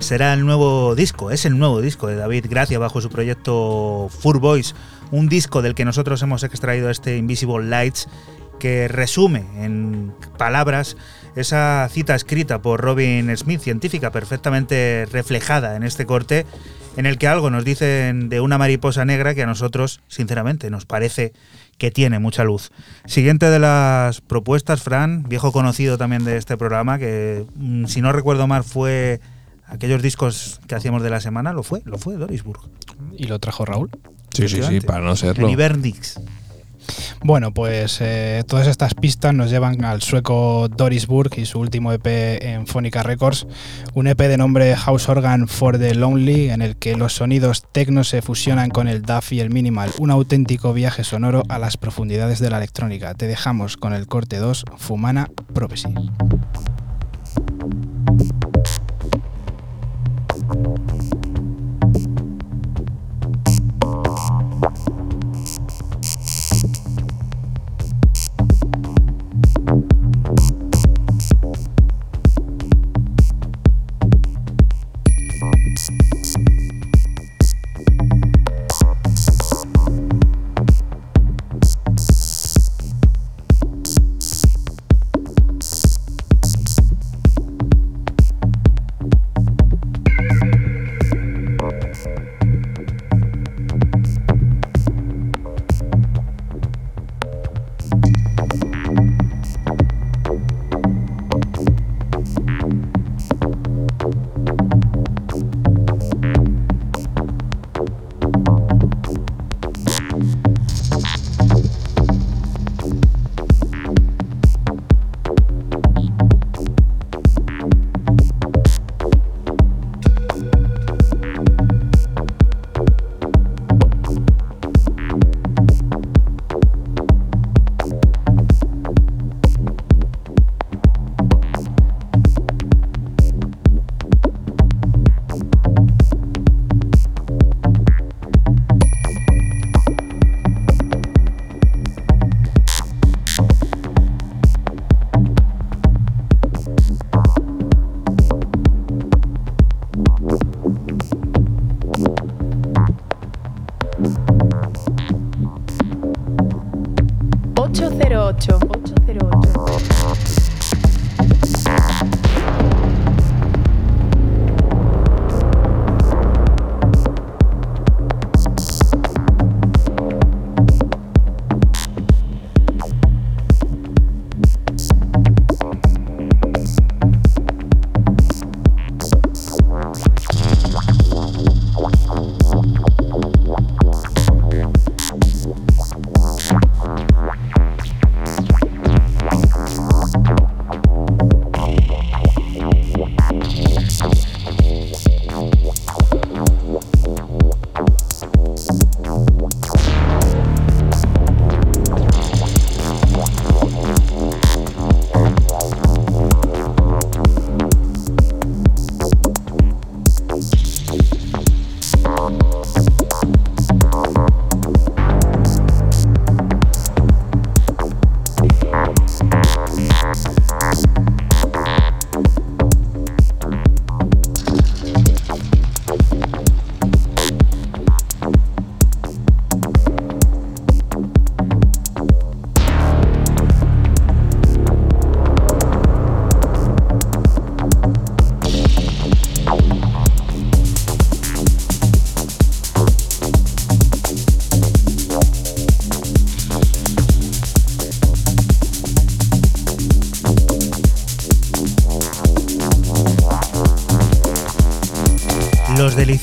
[0.00, 4.40] Será el nuevo disco, es el nuevo disco de David Gracia bajo su proyecto Fur
[4.40, 4.74] Boys,
[5.12, 8.08] un disco del que nosotros hemos extraído este Invisible Lights
[8.58, 10.96] que resume en palabras
[11.36, 16.44] esa cita escrita por Robin Smith, científica perfectamente reflejada en este corte,
[16.96, 20.84] en el que algo nos dicen de una mariposa negra que a nosotros, sinceramente, nos
[20.84, 21.32] parece
[21.78, 22.70] que tiene mucha luz.
[23.06, 28.12] Siguiente de las propuestas, Fran, viejo conocido también de este programa, que mm, si no
[28.12, 29.20] recuerdo mal fue
[29.66, 32.60] aquellos discos que hacíamos de la semana, lo fue, lo fue Dorisburg.
[33.16, 33.90] ¿Y lo trajo Raúl?
[34.32, 35.46] Sí, sí, sí, para no serlo.
[37.22, 41.92] Bueno, pues eh, todas estas pistas nos llevan al sueco Doris Burg y su último
[41.92, 43.46] EP en Phonica Records,
[43.94, 48.04] un EP de nombre House Organ for the Lonely, en el que los sonidos techno
[48.04, 52.38] se fusionan con el DAF y el minimal, un auténtico viaje sonoro a las profundidades
[52.38, 53.14] de la electrónica.
[53.14, 55.94] Te dejamos con el corte 2, Fumana Prophecy.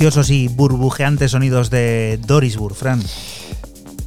[0.01, 3.03] Deliciosos y burbujeantes sonidos de Dorisburg, Fran.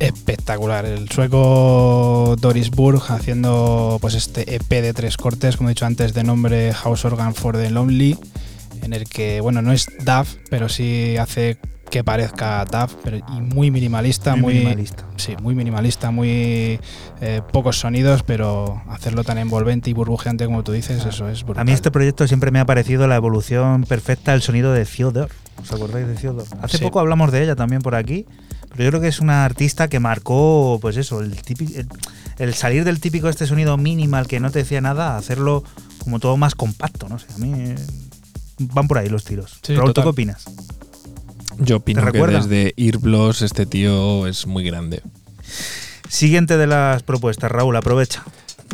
[0.01, 6.12] Espectacular, el sueco Dorisburg haciendo pues este EP de tres cortes, como he dicho antes,
[6.12, 8.18] de nombre House Organ for the Lonely,
[8.83, 11.58] en el que, bueno, no es DAF, pero sí hace
[11.95, 15.04] que parezca DAF, pero y muy minimalista, muy, minimalista.
[15.14, 16.80] Sí, muy minimalista, muy
[17.21, 21.61] eh, pocos sonidos, pero hacerlo tan envolvente y burbujeante como tú dices, eso es brutal.
[21.61, 25.33] A mí este proyecto siempre me ha parecido la evolución perfecta del sonido de Theodore.
[25.62, 26.49] ¿Os acordáis de Theodore?
[26.62, 26.83] Hace Sí.
[26.83, 28.26] poco hablamos de ella también por aquí,
[28.71, 31.87] pero yo creo que es una artista que marcó, pues eso, el, típico, el,
[32.38, 35.62] el salir del típico este sonido minimal que no te decía nada, hacerlo
[36.03, 37.26] como todo más compacto, no sé.
[37.37, 37.72] A mí
[38.58, 39.61] van por ahí los tiros.
[39.62, 40.45] Sí, Raúl, ¿tú qué opinas?
[41.59, 45.03] Yo opino ¿Te que desde Earbloss este tío es muy grande.
[46.09, 48.25] Siguiente de las propuestas, Raúl, aprovecha.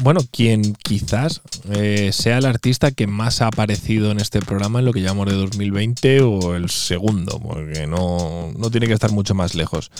[0.03, 4.87] Bueno, quien quizás eh, sea el artista que más ha aparecido en este programa en
[4.87, 9.35] lo que llamamos de 2020 o el segundo, porque no, no tiene que estar mucho
[9.35, 9.91] más lejos.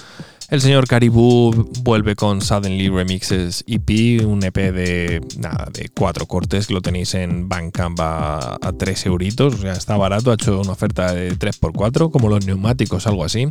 [0.51, 6.67] El señor Caribou vuelve con Suddenly Remixes EP, un EP de, nada, de cuatro cortes.
[6.67, 10.61] Que lo tenéis en Bandcamp a, a 3 euritos, o sea, está barato, ha hecho
[10.61, 13.47] una oferta de 3x4, como los neumáticos, algo así,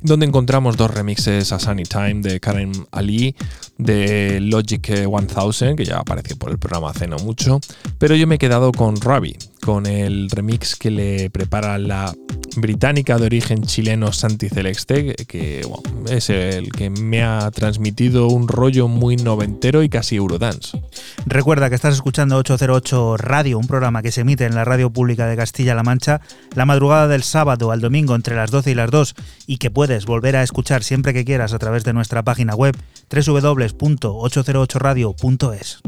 [0.00, 3.34] donde encontramos dos remixes a Sunny Time de Karen Ali,
[3.76, 7.60] de Logic 1000, que ya apareció por el programa hace no mucho,
[7.98, 12.14] pero yo me he quedado con Ravi, con el remix que le prepara la
[12.56, 15.66] británica de origen chileno Santi Celeste, que
[16.08, 20.80] es el que me ha transmitido un rollo muy noventero y casi Eurodance.
[21.26, 25.26] Recuerda que estás escuchando 808 Radio, un programa que se emite en la radio pública
[25.26, 26.20] de Castilla-La Mancha
[26.54, 29.14] la madrugada del sábado al domingo entre las 12 y las 2
[29.46, 32.74] y que puedes volver a escuchar siempre que quieras a través de nuestra página web
[33.10, 35.82] www.808radio.es.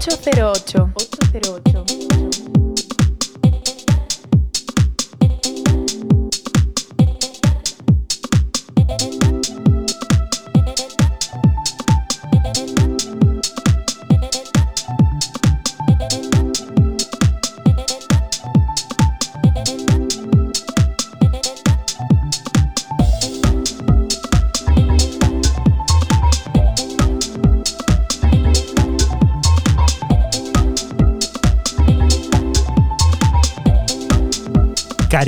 [0.00, 0.89] 808.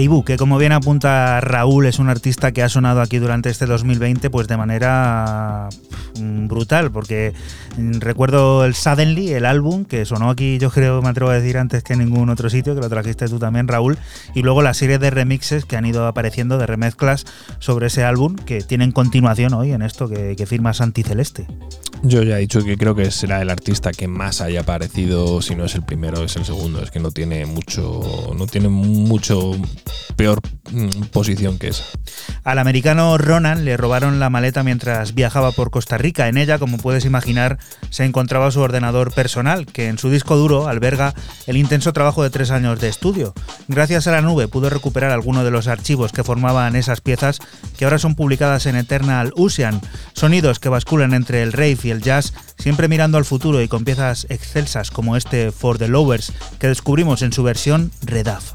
[0.03, 3.67] Caribú, que como bien apunta Raúl, es un artista que ha sonado aquí durante este
[3.67, 5.69] 2020 pues de manera
[6.19, 7.33] mm, brutal, porque
[7.77, 11.57] mm, recuerdo el Suddenly, el álbum, que sonó aquí, yo creo, me atrevo a decir
[11.57, 13.97] antes que en ningún otro sitio, que lo trajiste tú también, Raúl,
[14.35, 17.25] y luego la serie de remixes que han ido apareciendo, de remezclas
[17.61, 21.47] sobre ese álbum, que tienen continuación hoy en esto que, que firma Santi Celeste.
[22.05, 25.55] Yo ya he dicho que creo que será el artista que más haya aparecido, si
[25.55, 26.83] no es el primero, es el segundo.
[26.83, 29.53] Es que no tiene mucho, no tiene mucho
[30.17, 30.41] peor
[30.73, 31.85] mm, posición que esa.
[32.43, 36.27] Al americano Ronan le robaron la maleta mientras viajaba por Costa Rica.
[36.27, 37.59] En ella, como puedes imaginar,
[37.91, 41.15] se encontraba su ordenador personal, que en su disco duro alberga
[41.47, 43.33] el intenso trabajo de tres años de estudio.
[43.69, 47.39] Gracias a la nube pudo recuperar algunos de los archivos que formaban esas piezas
[47.79, 49.81] que ahora son publicadas en Eternal Ocean.
[50.15, 53.85] Sonidos que basculan entre el rave y el jazz, siempre mirando al futuro y con
[53.85, 58.55] piezas excelsas como este For the Lovers que descubrimos en su versión Redaf.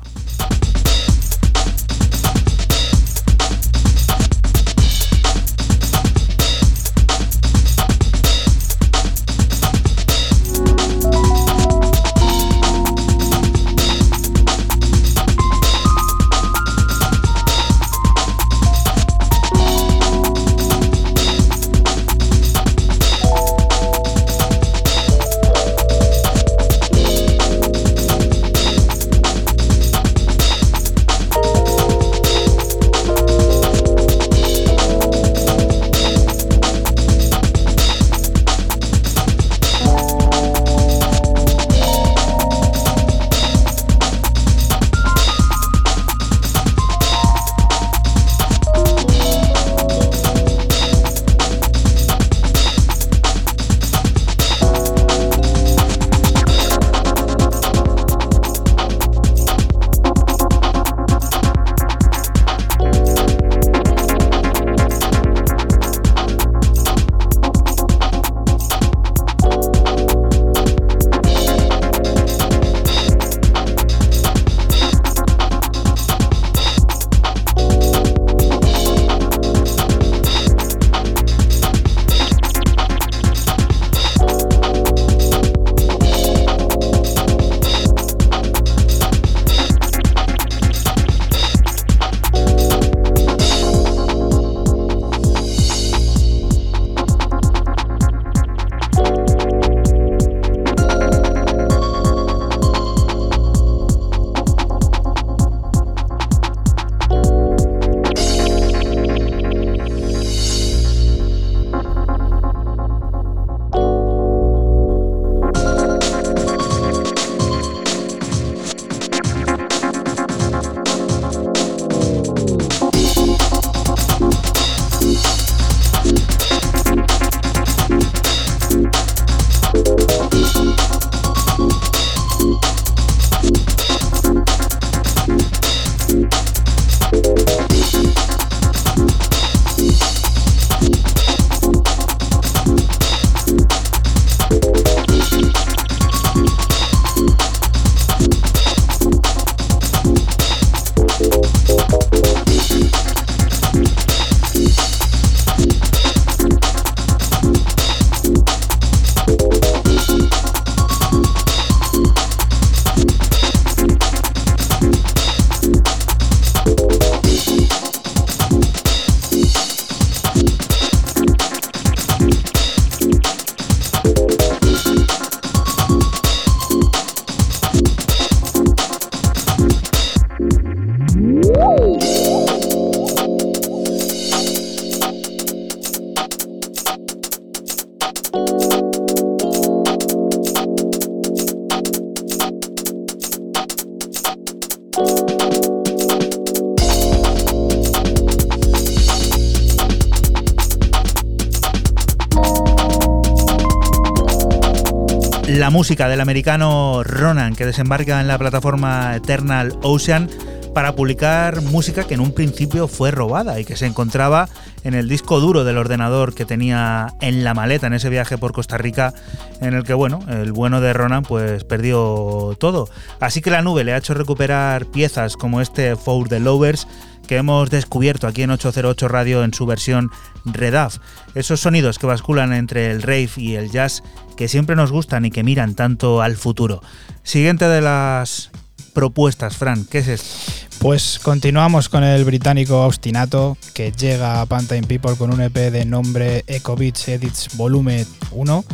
[205.78, 210.28] Música del americano Ronan, que desembarca en la plataforma Eternal Ocean
[210.74, 214.50] para publicar música que en un principio fue robada y que se encontraba
[214.84, 218.54] en el disco duro del ordenador que tenía en la maleta en ese viaje por
[218.54, 219.14] Costa Rica
[219.62, 222.90] en el que bueno, el bueno de Ronan pues perdió todo.
[223.20, 226.88] Así que la nube le ha hecho recuperar piezas como este For the Lovers
[227.28, 230.10] que hemos descubierto aquí en 808 Radio en su versión
[230.46, 230.98] Redaf.
[231.36, 234.02] Esos sonidos que basculan entre el rave y el jazz
[234.38, 236.82] que siempre nos gustan y que miran tanto al futuro.
[237.24, 238.52] Siguiente de las
[238.94, 240.68] propuestas, Fran, ¿qué es esto?
[240.80, 245.86] Pues continuamos con el británico Obstinato, que llega a Pantine People con un EP de
[245.86, 248.66] nombre Echo Beats Edits Volume 1,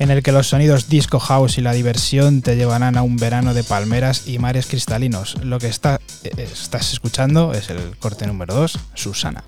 [0.00, 3.54] en el que los sonidos disco house y la diversión te llevarán a un verano
[3.54, 5.36] de palmeras y mares cristalinos.
[5.44, 9.44] Lo que está, eh, estás escuchando es el corte número 2, Susana.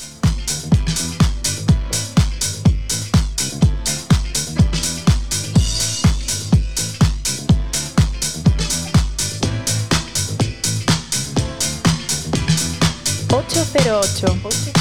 [13.76, 14.73] 808.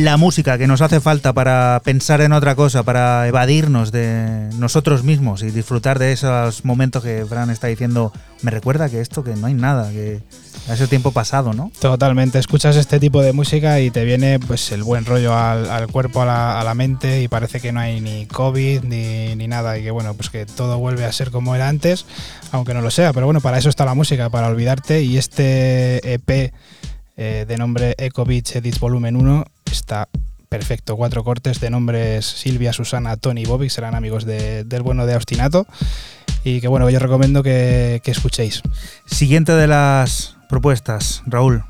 [0.00, 5.04] La música que nos hace falta para pensar en otra cosa, para evadirnos de nosotros
[5.04, 8.12] mismos y disfrutar de esos momentos que Fran está diciendo,
[8.42, 10.20] me recuerda que esto, que no hay nada, que
[10.70, 11.70] ese tiempo pasado, ¿no?
[11.80, 15.88] Totalmente, escuchas este tipo de música y te viene pues el buen rollo al, al
[15.88, 19.82] cuerpo, a la, mente y parece que no hay ni COVID ni, ni nada y
[19.82, 22.06] que bueno, pues que todo vuelve a ser como era antes,
[22.52, 26.14] aunque no lo sea, pero bueno, para eso está la música, para olvidarte y este
[26.14, 26.52] EP
[27.16, 30.08] eh, de nombre Eco Beach Edits Volumen 1 está
[30.48, 35.06] perfecto, cuatro cortes de nombres Silvia, Susana, Tony y Bobby, serán amigos de- del bueno
[35.06, 35.66] de Austinato
[36.42, 38.62] y que bueno, yo recomiendo que, que escuchéis.
[39.06, 41.62] Siguiente de las propuestas, Raúl.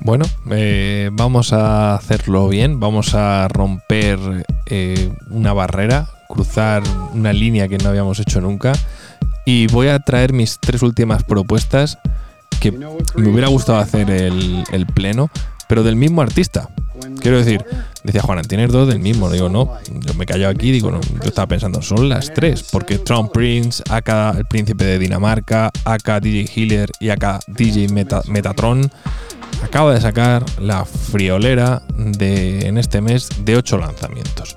[0.00, 4.18] Bueno, eh, vamos a hacerlo bien, vamos a romper
[4.66, 6.82] eh, una barrera, cruzar
[7.14, 8.72] una línea que no habíamos hecho nunca
[9.46, 11.98] y voy a traer mis tres últimas propuestas
[12.60, 12.86] que me
[13.28, 15.30] hubiera gustado hacer el, el pleno,
[15.68, 16.68] pero del mismo artista.
[17.20, 17.64] Quiero decir,
[18.02, 19.30] decía Juan, tienes dos del mismo.
[19.30, 22.98] Digo, no, yo me callo aquí, digo, no, yo estaba pensando, son las tres, porque
[22.98, 28.90] Trump Prince, acá el príncipe de Dinamarca, acá DJ Healer y acá DJ Meta- Metatron
[29.62, 34.56] acaba de sacar la friolera de, en este mes de ocho lanzamientos.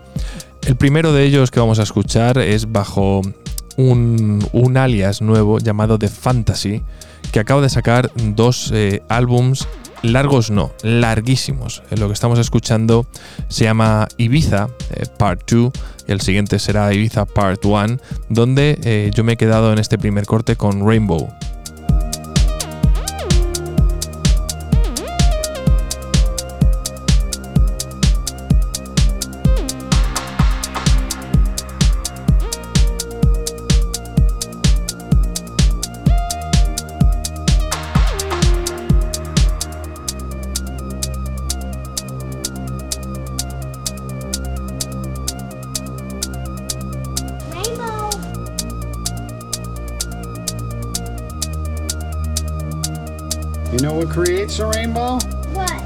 [0.66, 3.22] El primero de ellos que vamos a escuchar es bajo
[3.78, 6.82] un, un alias nuevo llamado The Fantasy,
[7.32, 9.68] que acaba de sacar dos eh, álbums
[10.02, 11.84] largos, no, larguísimos.
[11.92, 13.06] Eh, Lo que estamos escuchando
[13.48, 15.72] se llama Ibiza eh, Part 2
[16.08, 17.98] y el siguiente será Ibiza Part 1,
[18.30, 21.30] donde eh, yo me he quedado en este primer corte con Rainbow.
[54.48, 55.20] Know creates a rainbow?
[55.54, 55.82] What?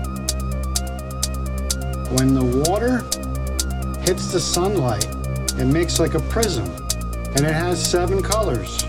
[2.12, 3.00] When the water
[4.02, 5.06] hits the sunlight,
[5.58, 6.66] it makes like a prism.
[7.36, 8.84] And it has seven colors.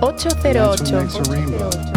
[0.00, 1.93] That's what 808.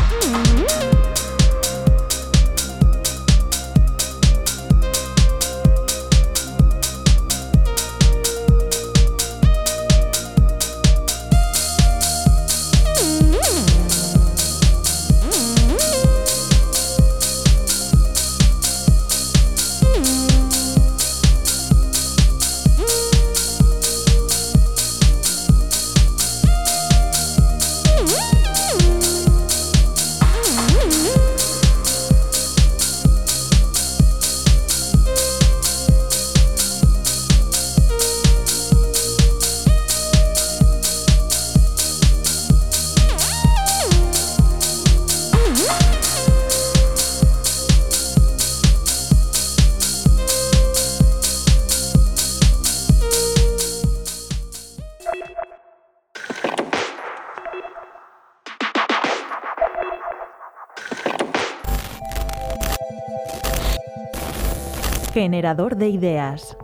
[65.28, 66.56] Generador de ideas.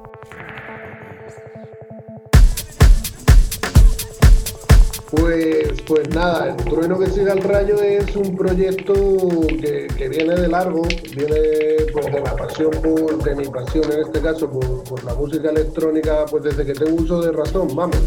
[5.12, 8.94] Pues, pues nada, el trueno que sigue al rayo es un proyecto
[9.50, 10.84] que, que viene de largo,
[11.14, 15.14] viene pues, de la pasión por, de mi pasión en este caso por, por la
[15.14, 18.00] música electrónica, pues desde que tengo uso de razón, vamos.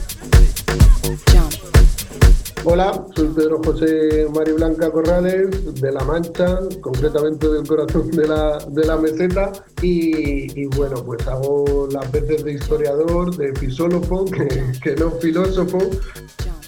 [2.68, 8.59] Hola, soy Pedro José Mari Blanca Corrales, de La Mancha, concretamente del corazón de la,
[8.59, 9.52] de la meseta,
[9.82, 15.78] y, bueno, pues hago las veces de historiador, de fisólogo, que, no filósofo,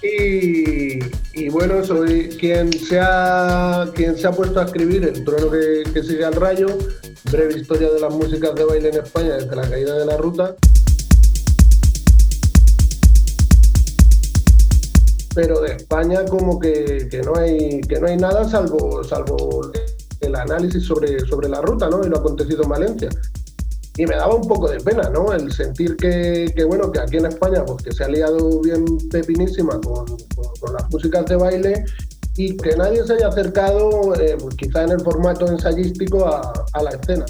[0.01, 5.83] y, bueno, soy quien se, ha, quien se ha puesto a escribir El trueno que,
[5.93, 6.69] que sigue al rayo,
[7.33, 10.55] breve historia de las músicas de baile en España desde la caída de la ruta.
[15.39, 19.71] Pero de España como que, que no, hay, que no hay nada salvo, salvo
[20.19, 22.05] el análisis sobre, sobre la ruta ¿no?
[22.05, 23.09] y lo acontecido en Valencia.
[23.97, 25.33] Y me daba un poco de pena, ¿no?
[25.33, 28.85] El sentir que, que, bueno, que aquí en España, pues que se ha liado bien
[29.13, 31.85] pepinísima con, con- con las músicas de baile
[32.37, 36.83] y que nadie se haya acercado, eh, pues quizá en el formato ensayístico, a, a
[36.83, 37.25] la escena.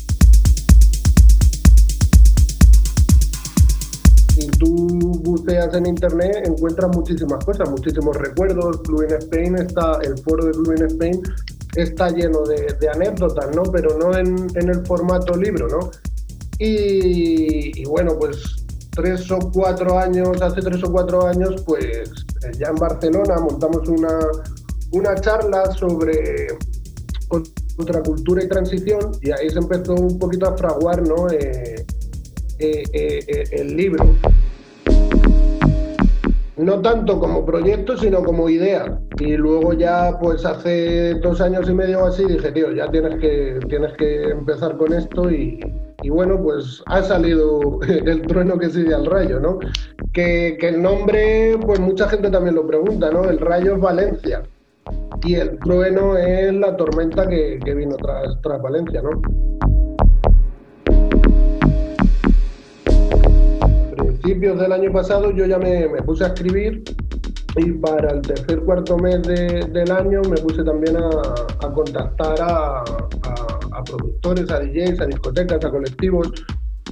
[4.39, 4.87] Si tú
[5.25, 8.81] buceas en internet, encuentras muchísimas cosas, muchísimos recuerdos.
[8.83, 11.21] Blue in Spain está, el foro de Blue in Spain
[11.75, 13.65] está lleno de, de anécdotas, ¿no?
[13.65, 15.91] Pero no en, en el formato libro, ¿no?
[16.61, 21.85] Y, y bueno, pues tres o cuatro años, hace tres o cuatro años, pues
[22.45, 24.21] eh, ya en Barcelona montamos una,
[24.93, 26.47] una charla sobre
[27.77, 31.29] contracultura y transición y ahí se empezó un poquito a fraguar ¿no?
[31.31, 31.85] Eh,
[32.59, 34.05] eh, eh, eh, el libro.
[36.57, 38.99] No tanto como proyecto, sino como idea.
[39.21, 43.21] Y luego ya, pues hace dos años y medio o así, dije, tío, ya tienes
[43.21, 45.61] que, tienes que empezar con esto y,
[46.09, 49.61] bueno, pues ha salido el trueno que sigue al rayo, ¿no?
[50.13, 53.25] Que, que el nombre, pues mucha gente también lo pregunta, ¿no?
[53.25, 54.43] El rayo es Valencia
[55.25, 59.11] y el trueno es la tormenta que, que vino tras, tras Valencia, ¿no?
[64.29, 66.83] Principios del año pasado yo ya me, me puse a escribir
[67.57, 71.09] y para el tercer cuarto mes de- del año me puse también a,
[71.67, 76.31] a contactar a, a- a productores, a DJs, a discotecas, a colectivos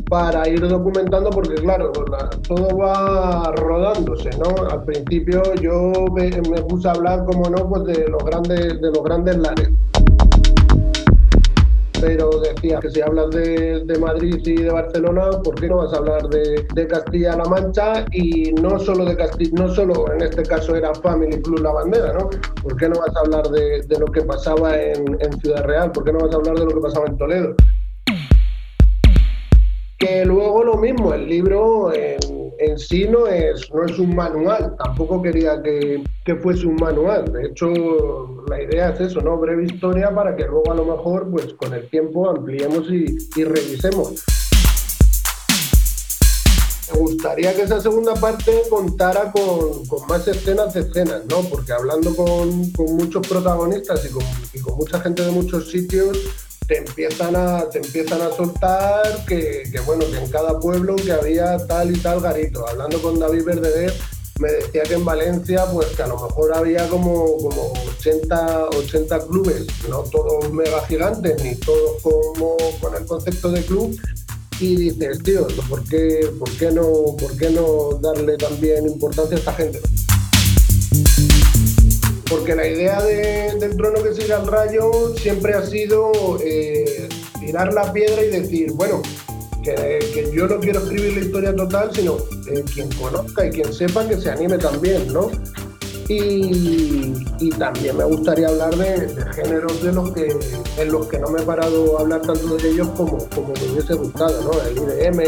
[0.08, 4.66] para ir documentando porque claro, la- todo va rodándose, ¿no?
[4.70, 8.88] Al principio yo me, me puse a hablar, como no, pues de los grandes, de
[8.94, 9.68] los grandes lares
[12.00, 15.92] pero decía que si hablas de, de Madrid y de Barcelona, ¿por qué no vas
[15.92, 18.04] a hablar de, de Castilla-La Mancha?
[18.12, 22.12] Y no solo de Castilla, no solo en este caso era Family Club La Bandera,
[22.12, 22.30] ¿no?
[22.62, 25.92] ¿Por qué no vas a hablar de, de lo que pasaba en, en Ciudad Real?
[25.92, 27.54] ¿Por qué no vas a hablar de lo que pasaba en Toledo?
[29.98, 32.18] que luego lo mismo, el libro en,
[32.58, 37.32] en sí no es, no es un manual, tampoco quería que, que fuese un manual,
[37.32, 37.68] de hecho
[38.48, 39.36] la idea es eso, ¿no?
[39.38, 43.44] Breve historia para que luego a lo mejor pues con el tiempo ampliemos y, y
[43.44, 44.24] revisemos.
[46.92, 51.40] Me gustaría que esa segunda parte contara con, con más escenas de escenas, ¿no?
[51.42, 54.22] Porque hablando con, con muchos protagonistas y con,
[54.54, 59.64] y con mucha gente de muchos sitios, te empiezan a, te empiezan a soltar que,
[59.70, 62.66] que, bueno, que en cada pueblo que había tal y tal garito.
[62.68, 63.92] Hablando con David Verdeguer,
[64.38, 69.26] me decía que en Valencia, pues que a lo mejor había como, como 80, 80
[69.26, 73.98] clubes, no todos mega gigantes, ni todos como con el concepto de club.
[74.58, 79.38] Y dices, tío, ¿por qué, por qué, no, ¿por qué no darle también importancia a
[79.38, 79.80] esta gente?
[82.28, 86.12] Porque la idea de- del trono que sigue al rayo siempre ha sido
[86.42, 87.08] eh,
[87.40, 89.02] tirar la piedra y decir, bueno,
[89.62, 92.16] que, yo no quiero escribir la historia total, sino
[92.48, 95.30] eh, quien conozca y quien sepa que se anime también, ¿no?
[96.08, 97.12] Y,
[97.58, 100.28] también me gustaría hablar de, géneros de los que,
[100.78, 103.72] en los que no me he parado a hablar tanto de ellos como, como me
[103.72, 104.52] hubiese gustado, ¿no?
[104.62, 105.20] El IDM,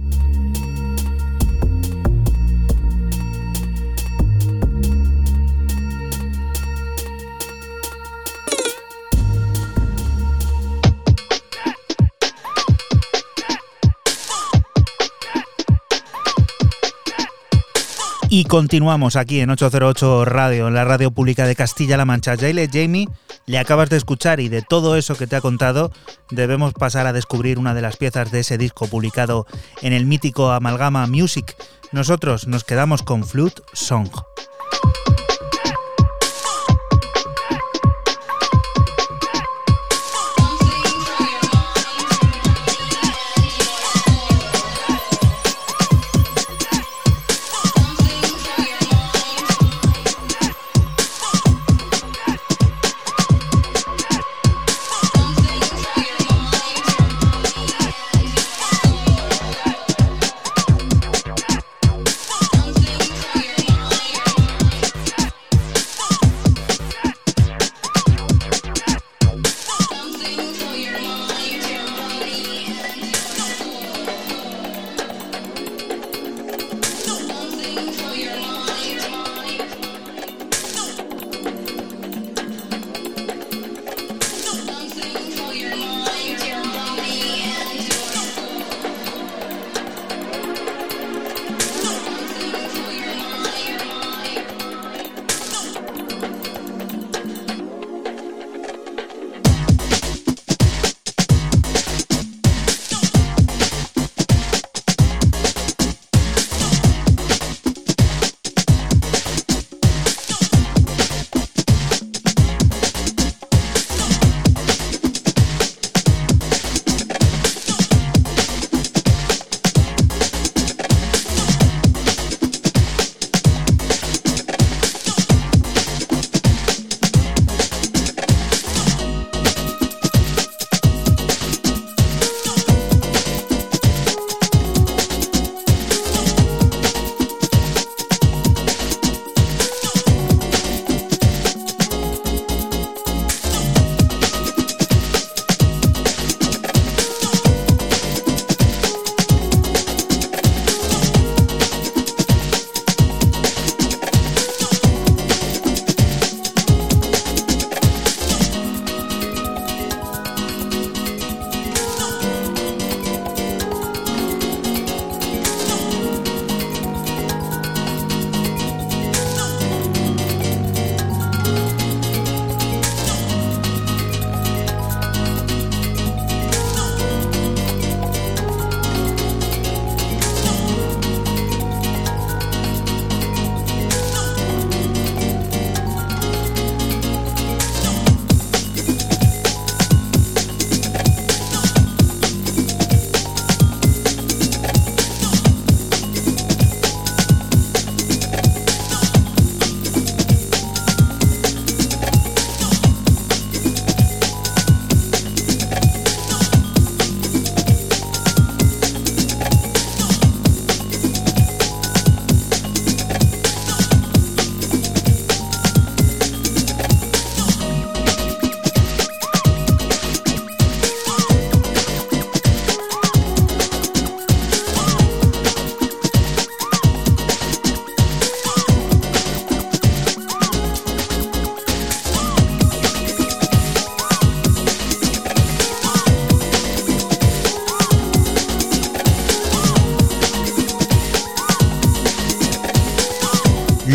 [18.31, 22.37] Y continuamos aquí en 808 Radio, en la radio pública de Castilla-La Mancha.
[22.37, 23.07] Jaile Jamie,
[23.47, 25.93] le acabas de escuchar y de todo eso que te ha contado,
[26.31, 29.47] debemos pasar a descubrir una de las piezas de ese disco publicado
[29.83, 31.57] en el mítico Amalgama Music.
[31.93, 34.11] Nosotros nos quedamos con Flute Song.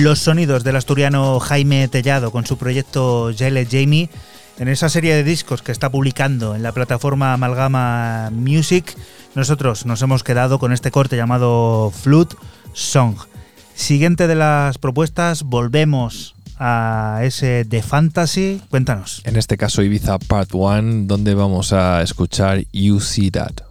[0.02, 4.10] Los sonidos del asturiano Jaime Tellado con su proyecto Jale Jamie
[4.58, 8.96] en esa serie de discos que está publicando en la plataforma Amalgama Music.
[9.36, 12.36] Nosotros nos hemos quedado con este corte llamado Flute
[12.74, 13.16] Song.
[13.74, 18.62] Siguiente de las propuestas, volvemos a ese de Fantasy.
[18.70, 19.22] Cuéntanos.
[19.26, 23.69] En este caso Ibiza Part 1, donde vamos a escuchar You See That.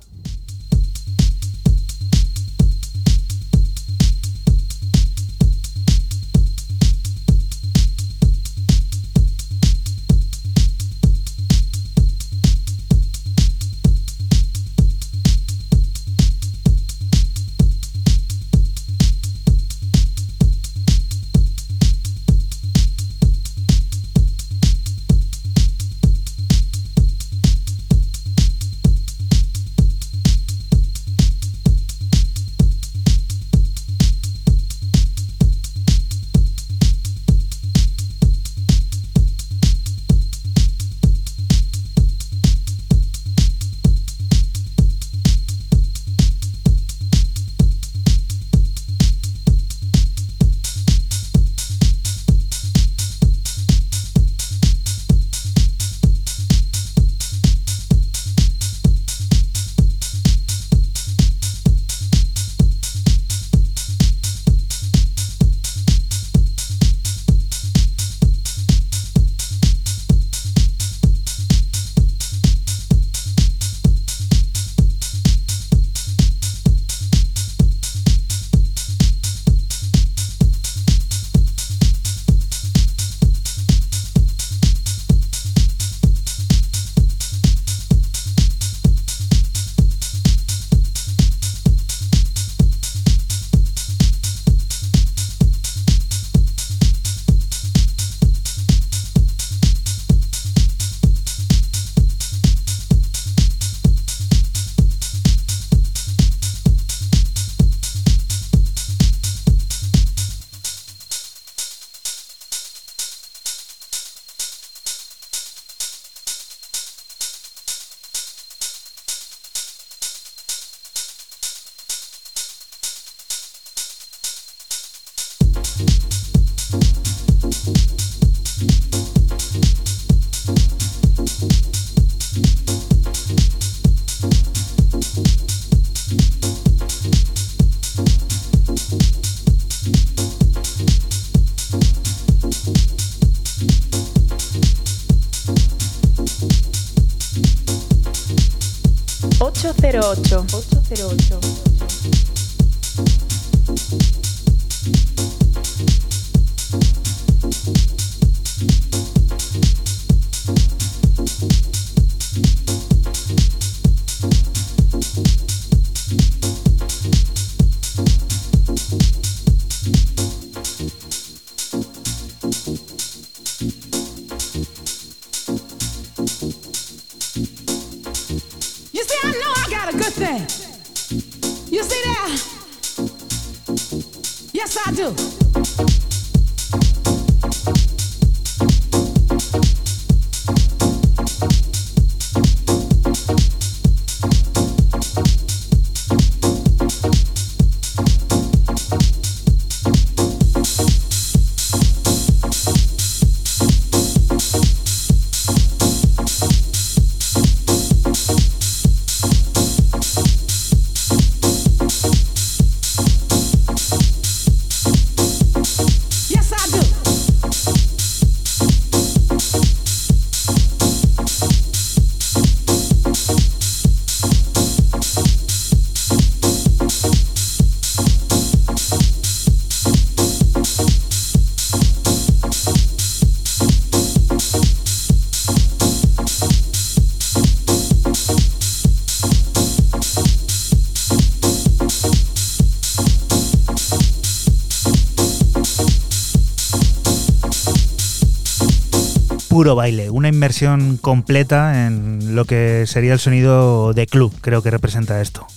[249.58, 254.70] Puro baile, una inmersión completa en lo que sería el sonido de club, creo que
[254.70, 255.48] representa esto.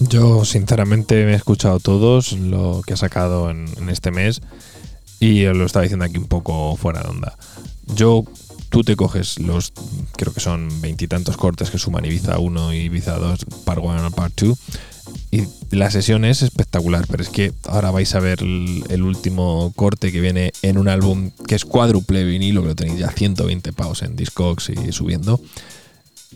[0.00, 4.42] Yo sinceramente me he escuchado todos lo que ha sacado en, este mes
[5.20, 7.38] y lo estaba diciendo aquí un poco fuera de onda.
[7.94, 8.24] Yo,
[8.70, 9.72] tú te coges los,
[10.16, 14.10] creo que son veintitantos cortes que suman Ibiza 1 y Ibiza 2, Part 1 y
[14.10, 14.58] Part 2
[15.30, 20.12] Y la sesión es espectacular, pero es que ahora vais a ver el, último corte
[20.12, 24.02] que viene en un álbum que es cuádruple vinilo, que lo tenéis ya 120 pavos
[24.02, 25.40] en Discogs y subiendo.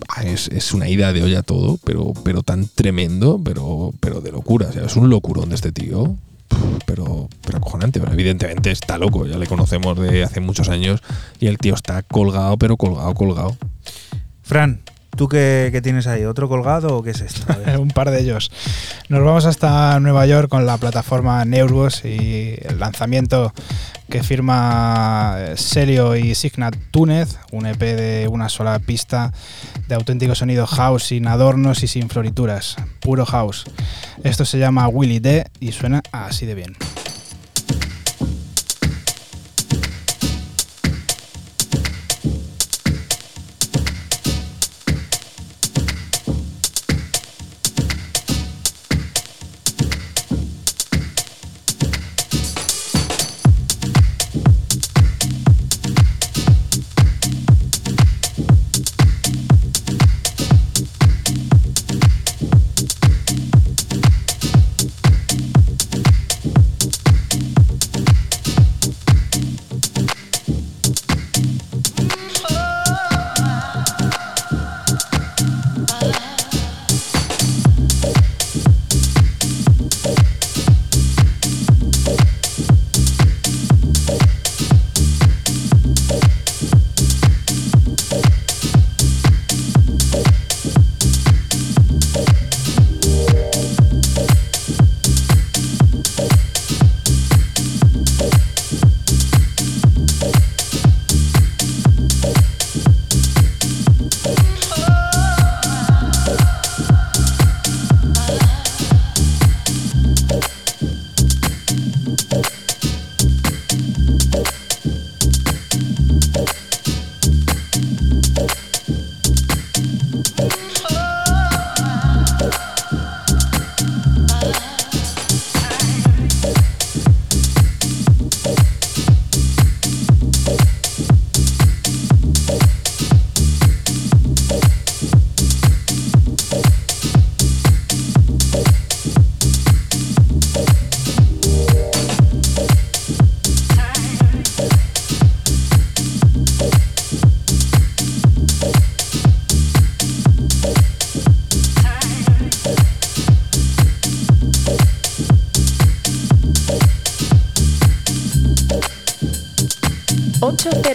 [0.09, 4.33] Ah, Es, es una ida de olla todo, pero, pero tan tremendo, pero, pero de
[4.33, 4.69] locura.
[4.69, 6.17] O sea, es un locurón de este tío.
[6.87, 11.03] Pero, pero acojonante, evidentemente está loco, ya le conocemos de hace muchos años
[11.39, 13.57] y el tío está colgado, pero colgado, colgado.
[14.43, 14.81] Fran,
[15.19, 16.25] ¿tú qué, tienes ahí?
[16.25, 17.45] ¿Otro colgado o qué es esto?
[17.81, 18.51] Un par de ellos.
[19.09, 23.53] Nos vamos hasta Nueva York con la plataforma Neuros y el lanzamiento
[24.09, 29.33] que firma eh, Celio y Signat Túnez, un EP de una sola pista
[29.89, 33.65] de auténtico sonido house sin adornos y sin florituras, puro house.
[34.23, 36.77] Esto se llama Willy D y suena así de bien.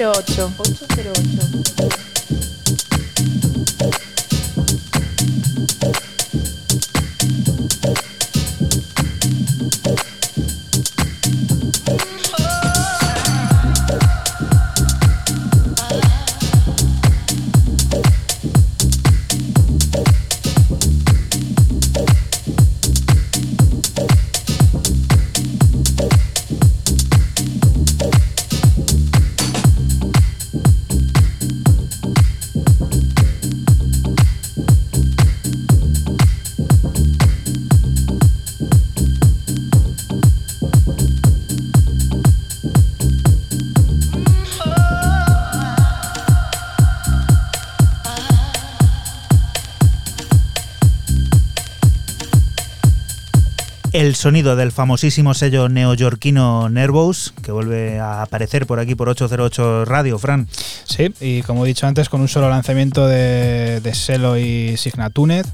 [0.04, 0.86] 808.
[0.98, 2.03] 808.
[54.24, 60.18] Sonido del famosísimo sello neoyorquino Nervous, que vuelve a aparecer por aquí por 808 Radio,
[60.18, 60.48] Fran.
[60.86, 65.46] Sí, y como he dicho antes, con un solo lanzamiento de, de Selo y Signatunet.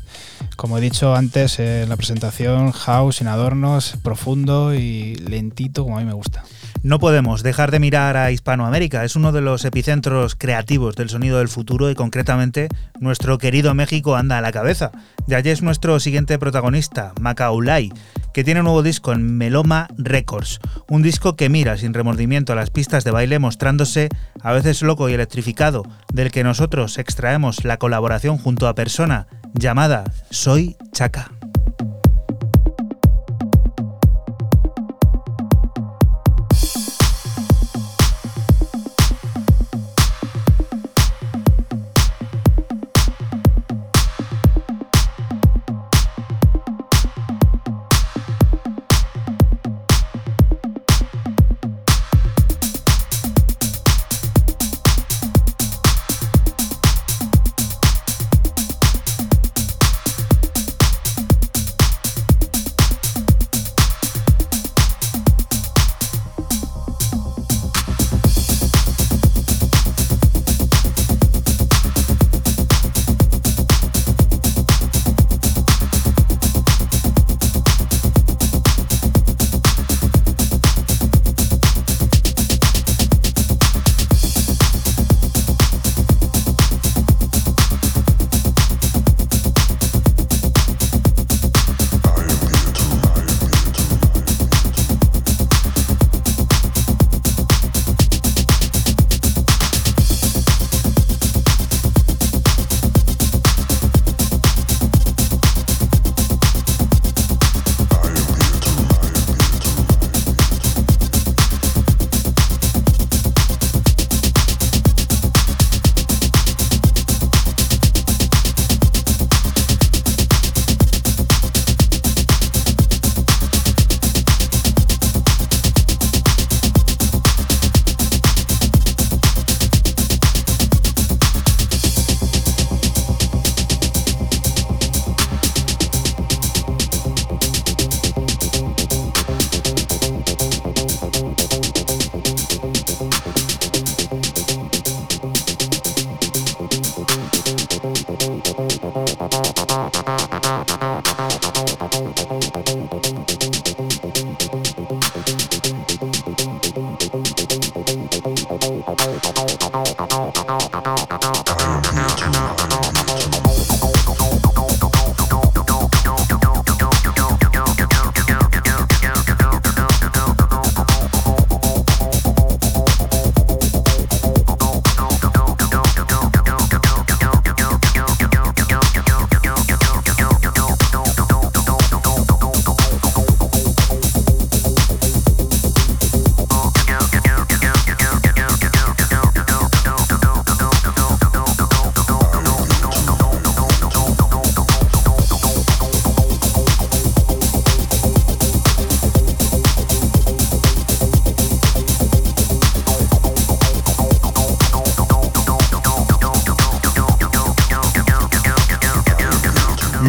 [0.55, 6.01] Como he dicho antes en la presentación, house sin adornos, profundo y lentito, como a
[6.01, 6.43] mí me gusta.
[6.81, 11.39] No podemos dejar de mirar a Hispanoamérica, es uno de los epicentros creativos del sonido
[11.39, 12.69] del futuro y concretamente
[13.01, 14.91] nuestro querido México anda a la cabeza.
[15.27, 17.91] De allí es nuestro siguiente protagonista, Macaulay,
[18.34, 22.56] que tiene un nuevo disco en Meloma Records, un disco que mira sin remordimiento a
[22.56, 24.07] las pistas de baile mostrándose
[24.41, 25.84] a veces loco y electrificado,
[26.14, 31.30] del que nosotros extraemos la colaboración junto a persona llamada Soy Chaca.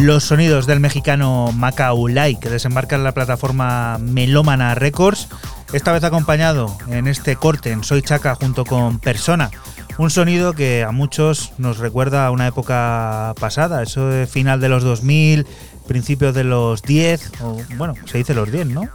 [0.01, 5.27] Los sonidos del mexicano Macau Lai, que desembarca en la plataforma Melómana Records,
[5.73, 9.51] esta vez acompañado en este corte en Soy Chaca junto con Persona.
[9.99, 14.69] Un sonido que a muchos nos recuerda a una época pasada, eso de final de
[14.69, 15.45] los 2000,
[15.87, 18.89] principios de los 10, o bueno, se dice los 10, ¿no?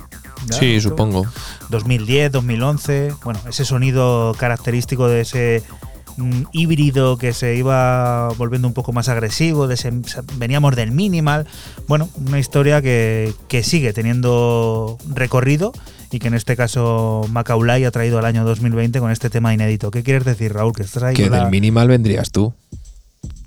[0.47, 1.25] Ya, Sí, supongo.
[1.69, 5.63] 2010, 2011, bueno, ese sonido característico de ese
[6.17, 9.93] mm, híbrido que se iba volviendo un poco más agresivo, de ese-
[10.37, 11.47] veníamos del minimal,
[11.89, 15.73] bueno, una historia que, que sigue teniendo recorrido
[16.11, 19.91] y que en este caso Macaulay ha traído al año 2020 con este tema inédito.
[19.91, 20.73] ¿Qué quieres decir, Raúl?
[20.73, 22.53] Que estás ahí Que con la- del minimal vendrías tú.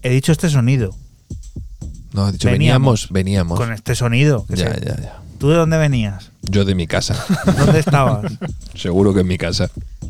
[0.02, 0.94] He dicho este sonido,
[2.14, 3.10] No, has dicho Veníamos.
[3.12, 4.46] veníamos, con este sonido.
[4.48, 5.20] que Ya, ya, ya.
[5.38, 6.32] ¿Tú de dónde venías?
[6.42, 7.16] Yo de mi casa.
[7.58, 8.32] ¿Dónde estabas?
[8.76, 9.70] Seguro que en mi casa.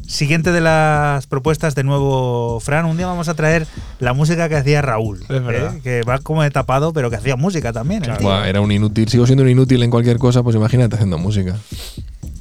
[0.09, 2.85] Siguiente de las propuestas de nuevo, Fran.
[2.85, 3.67] Un día vamos a traer
[3.99, 5.19] la música que hacía Raúl.
[5.21, 5.75] Es verdad.
[5.75, 5.81] ¿eh?
[5.83, 8.03] Que va como de tapado, pero que hacía música también.
[8.03, 8.27] el tío.
[8.27, 9.07] Buah, era un inútil.
[9.07, 11.55] Sigo siendo un inútil en cualquier cosa, pues imagínate haciendo música.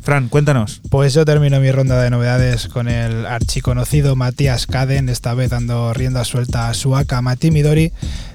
[0.00, 0.80] Fran, cuéntanos.
[0.88, 5.92] Pues yo termino mi ronda de novedades con el archiconocido Matías Caden, esta vez dando
[5.92, 7.92] rienda suelta a su aka Mati Midori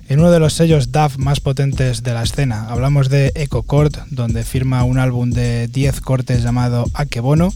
[0.08, 2.68] en uno de los sellos DAF más potentes de la escena.
[2.70, 7.54] Hablamos de EcoCord, donde firma un álbum de 10 cortes llamado Akebono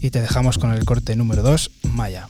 [0.00, 2.28] y te dejamos con el corte número 2, Maya.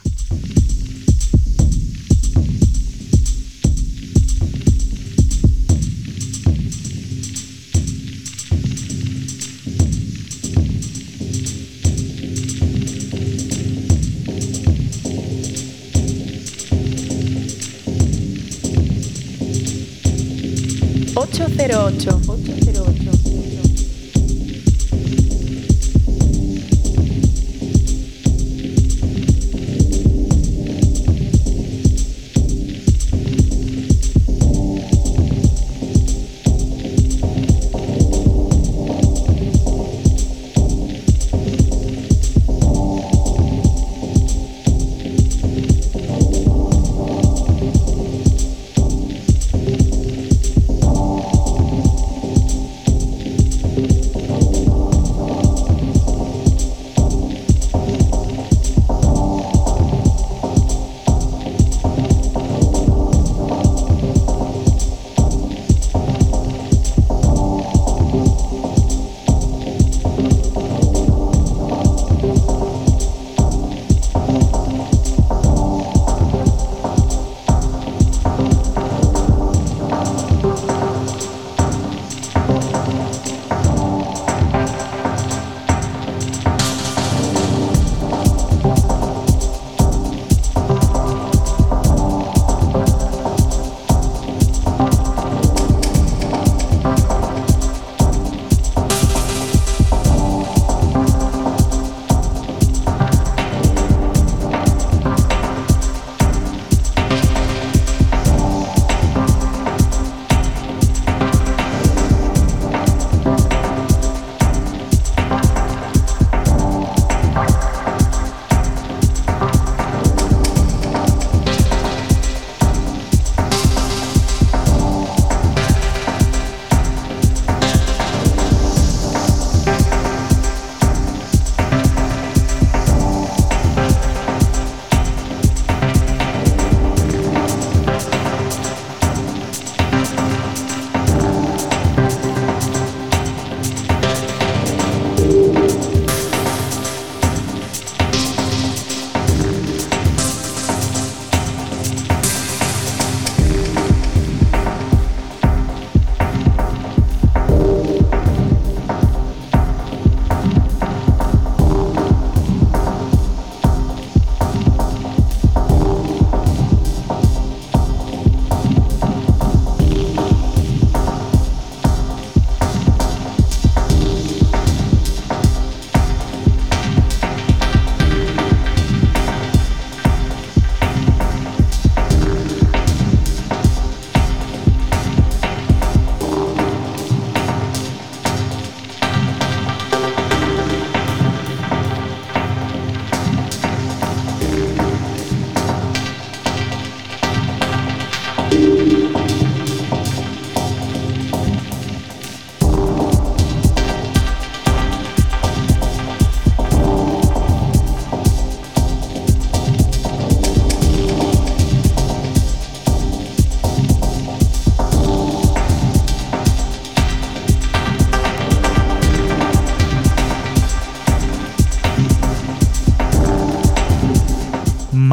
[21.34, 22.43] 808.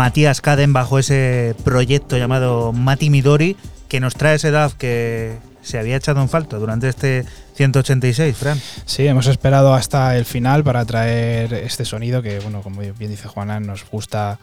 [0.01, 3.55] Matías Caden bajo ese proyecto llamado Mati Midori,
[3.87, 7.23] que nos trae ese DAF que se había echado en falta durante este
[7.53, 8.59] 186, Fran.
[8.85, 13.27] Sí, hemos esperado hasta el final para traer este sonido que, bueno, como bien dice
[13.27, 14.39] Juana, nos gusta,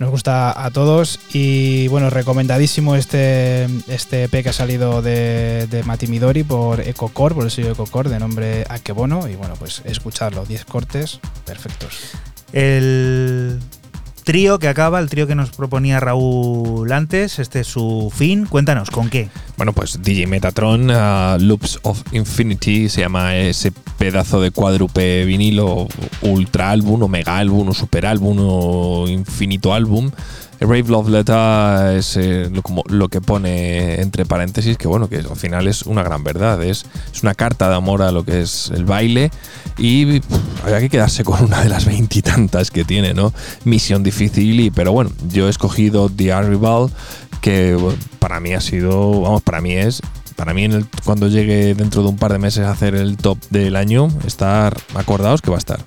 [0.00, 1.20] nos gusta a todos.
[1.32, 7.36] Y bueno, recomendadísimo este, este EP que ha salido de, de Mati Midori por Ecocore,
[7.36, 9.28] por el sello Ecocore, de nombre Akebono.
[9.28, 12.18] Y bueno, pues escucharlo, 10 cortes perfectos.
[12.52, 13.37] El
[14.28, 18.44] trío que acaba, el trío que nos proponía Raúl antes, este es su fin.
[18.44, 19.30] Cuéntanos, ¿con qué?
[19.56, 25.88] Bueno, pues DJ Metatron, uh, Loops of Infinity, se llama ese pedazo de cuádruple vinilo,
[26.20, 30.10] ultra álbum, o mega álbum, o super álbum, o infinito álbum.
[30.60, 32.50] Rave Love Letter es eh,
[32.88, 36.62] lo, que pone entre paréntesis, que bueno, que al final es una gran verdad.
[36.62, 39.30] Es, es una carta de amor a lo que es el baile
[39.76, 43.32] y pff, había que quedarse con una de las veintitantas que tiene, ¿no?
[43.64, 46.90] Misión difícil, y, pero bueno, yo he escogido The Arrival,
[47.40, 47.76] que
[48.18, 50.00] para mí ha sido, vamos, para mí es
[50.38, 53.16] para mí en el, cuando llegue dentro de un par de meses a hacer el
[53.16, 55.80] top del año, estar acordados que va a estar.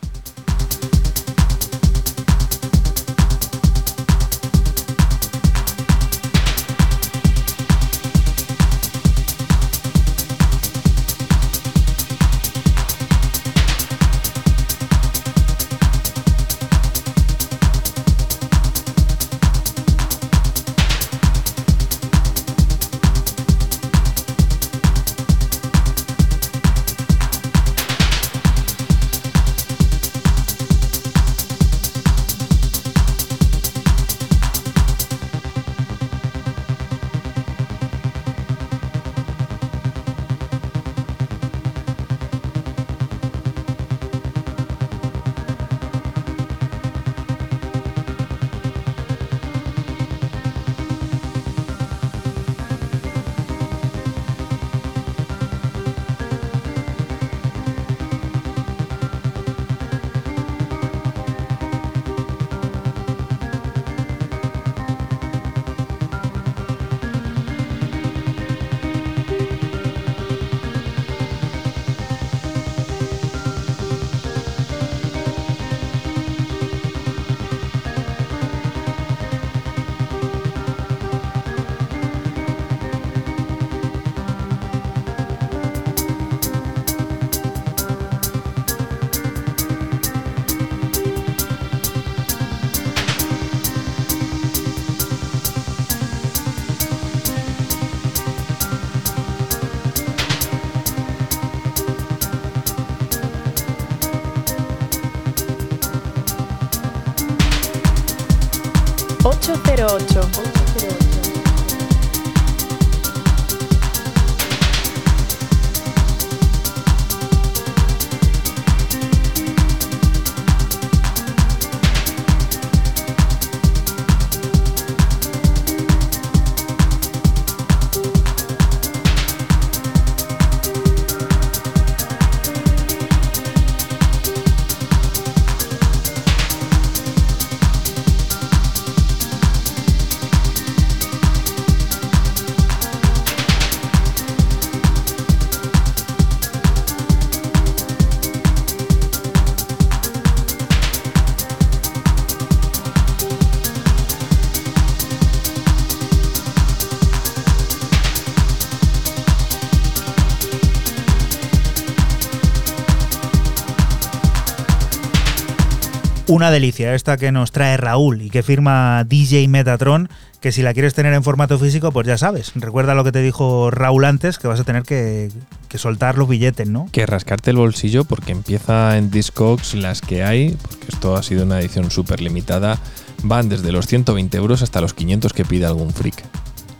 [166.41, 170.09] Una delicia esta que nos trae Raúl y que firma DJ Metatron,
[170.39, 172.51] que si la quieres tener en formato físico, pues ya sabes.
[172.55, 175.29] Recuerda lo que te dijo Raúl antes, que vas a tener que,
[175.69, 176.87] que soltar los billetes, ¿no?
[176.91, 181.43] Que rascarte el bolsillo porque empieza en Discogs las que hay, porque esto ha sido
[181.43, 182.79] una edición súper limitada,
[183.21, 186.23] van desde los 120 euros hasta los 500 que pide algún freak.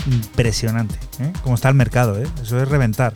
[0.08, 1.32] Impresionante, ¿eh?
[1.44, 2.26] Cómo está el mercado, ¿eh?
[2.42, 3.14] Eso es reventar.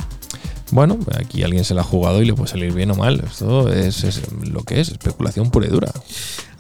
[0.72, 3.23] Bueno, aquí alguien se la ha jugado y le puede salir bien o mal.
[3.26, 5.91] Esto es, es lo que es, especulación pura y dura.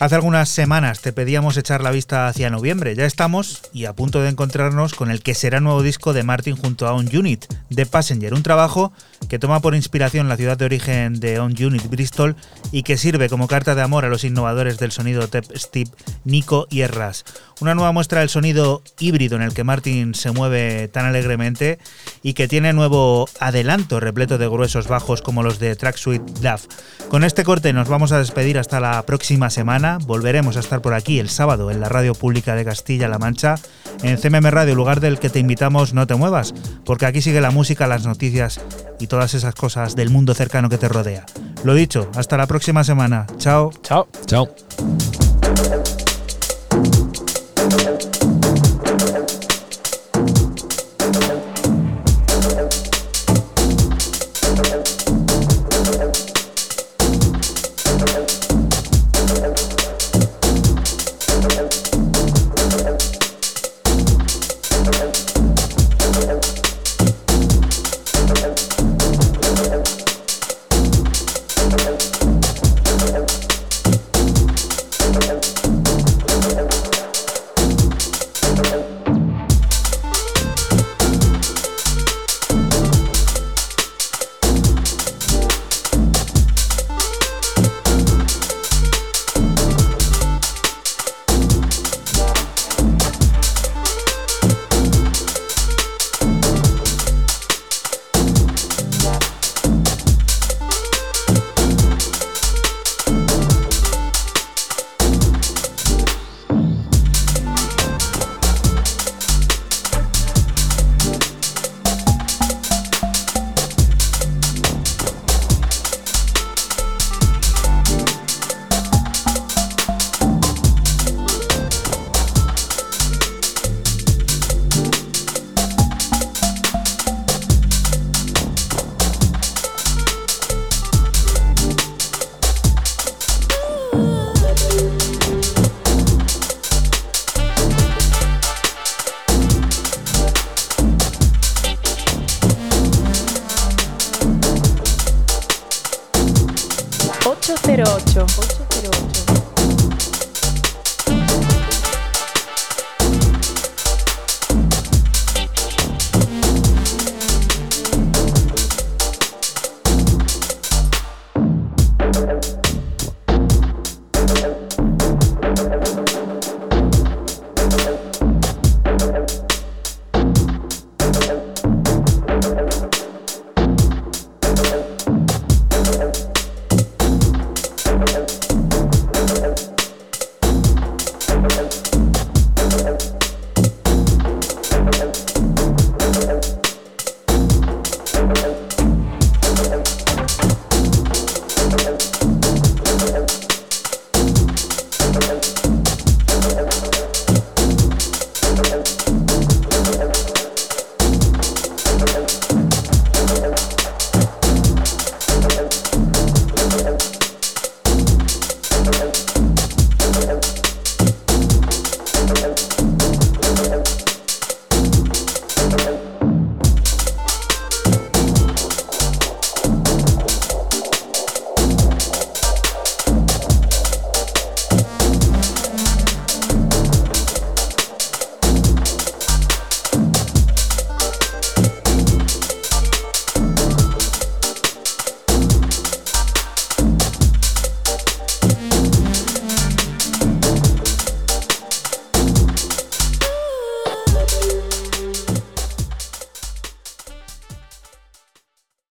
[0.05, 2.93] Hace algunas semanas te pedíamos echar la vista hacia noviembre.
[2.93, 6.55] Ya estamos y a punto de encontrarnos con el que será nuevo disco de Martin
[6.55, 8.93] junto a On Unit, The Passenger, un trabajo
[9.29, 12.35] que toma por inspiración la ciudad de origen de On Unit, Bristol,
[12.71, 15.89] y que sirve como carta de amor a los innovadores del sonido Tep Steve,
[16.25, 17.23] Nico y Erras.
[17.61, 21.79] Una nueva muestra del sonido híbrido en el que Martin se mueve tan alegremente
[22.21, 26.65] y que tiene nuevo adelanto repleto de gruesos bajos como los de Tracksuite DAF.
[27.09, 29.99] Con este corte nos vamos a despedir hasta la próxima semana.
[30.05, 33.55] Volveremos a estar por aquí el sábado en la Radio Pública de Castilla-La Mancha.
[34.03, 36.53] En CMM Radio, lugar del que te invitamos, no te muevas,
[36.83, 38.59] porque aquí sigue la música, las noticias
[38.99, 41.25] y todas esas cosas del mundo cercano que te rodea.
[41.63, 43.25] Lo dicho, hasta la próxima semana.
[43.37, 43.71] Chao.
[43.81, 44.07] Chao.
[44.25, 44.49] Chao.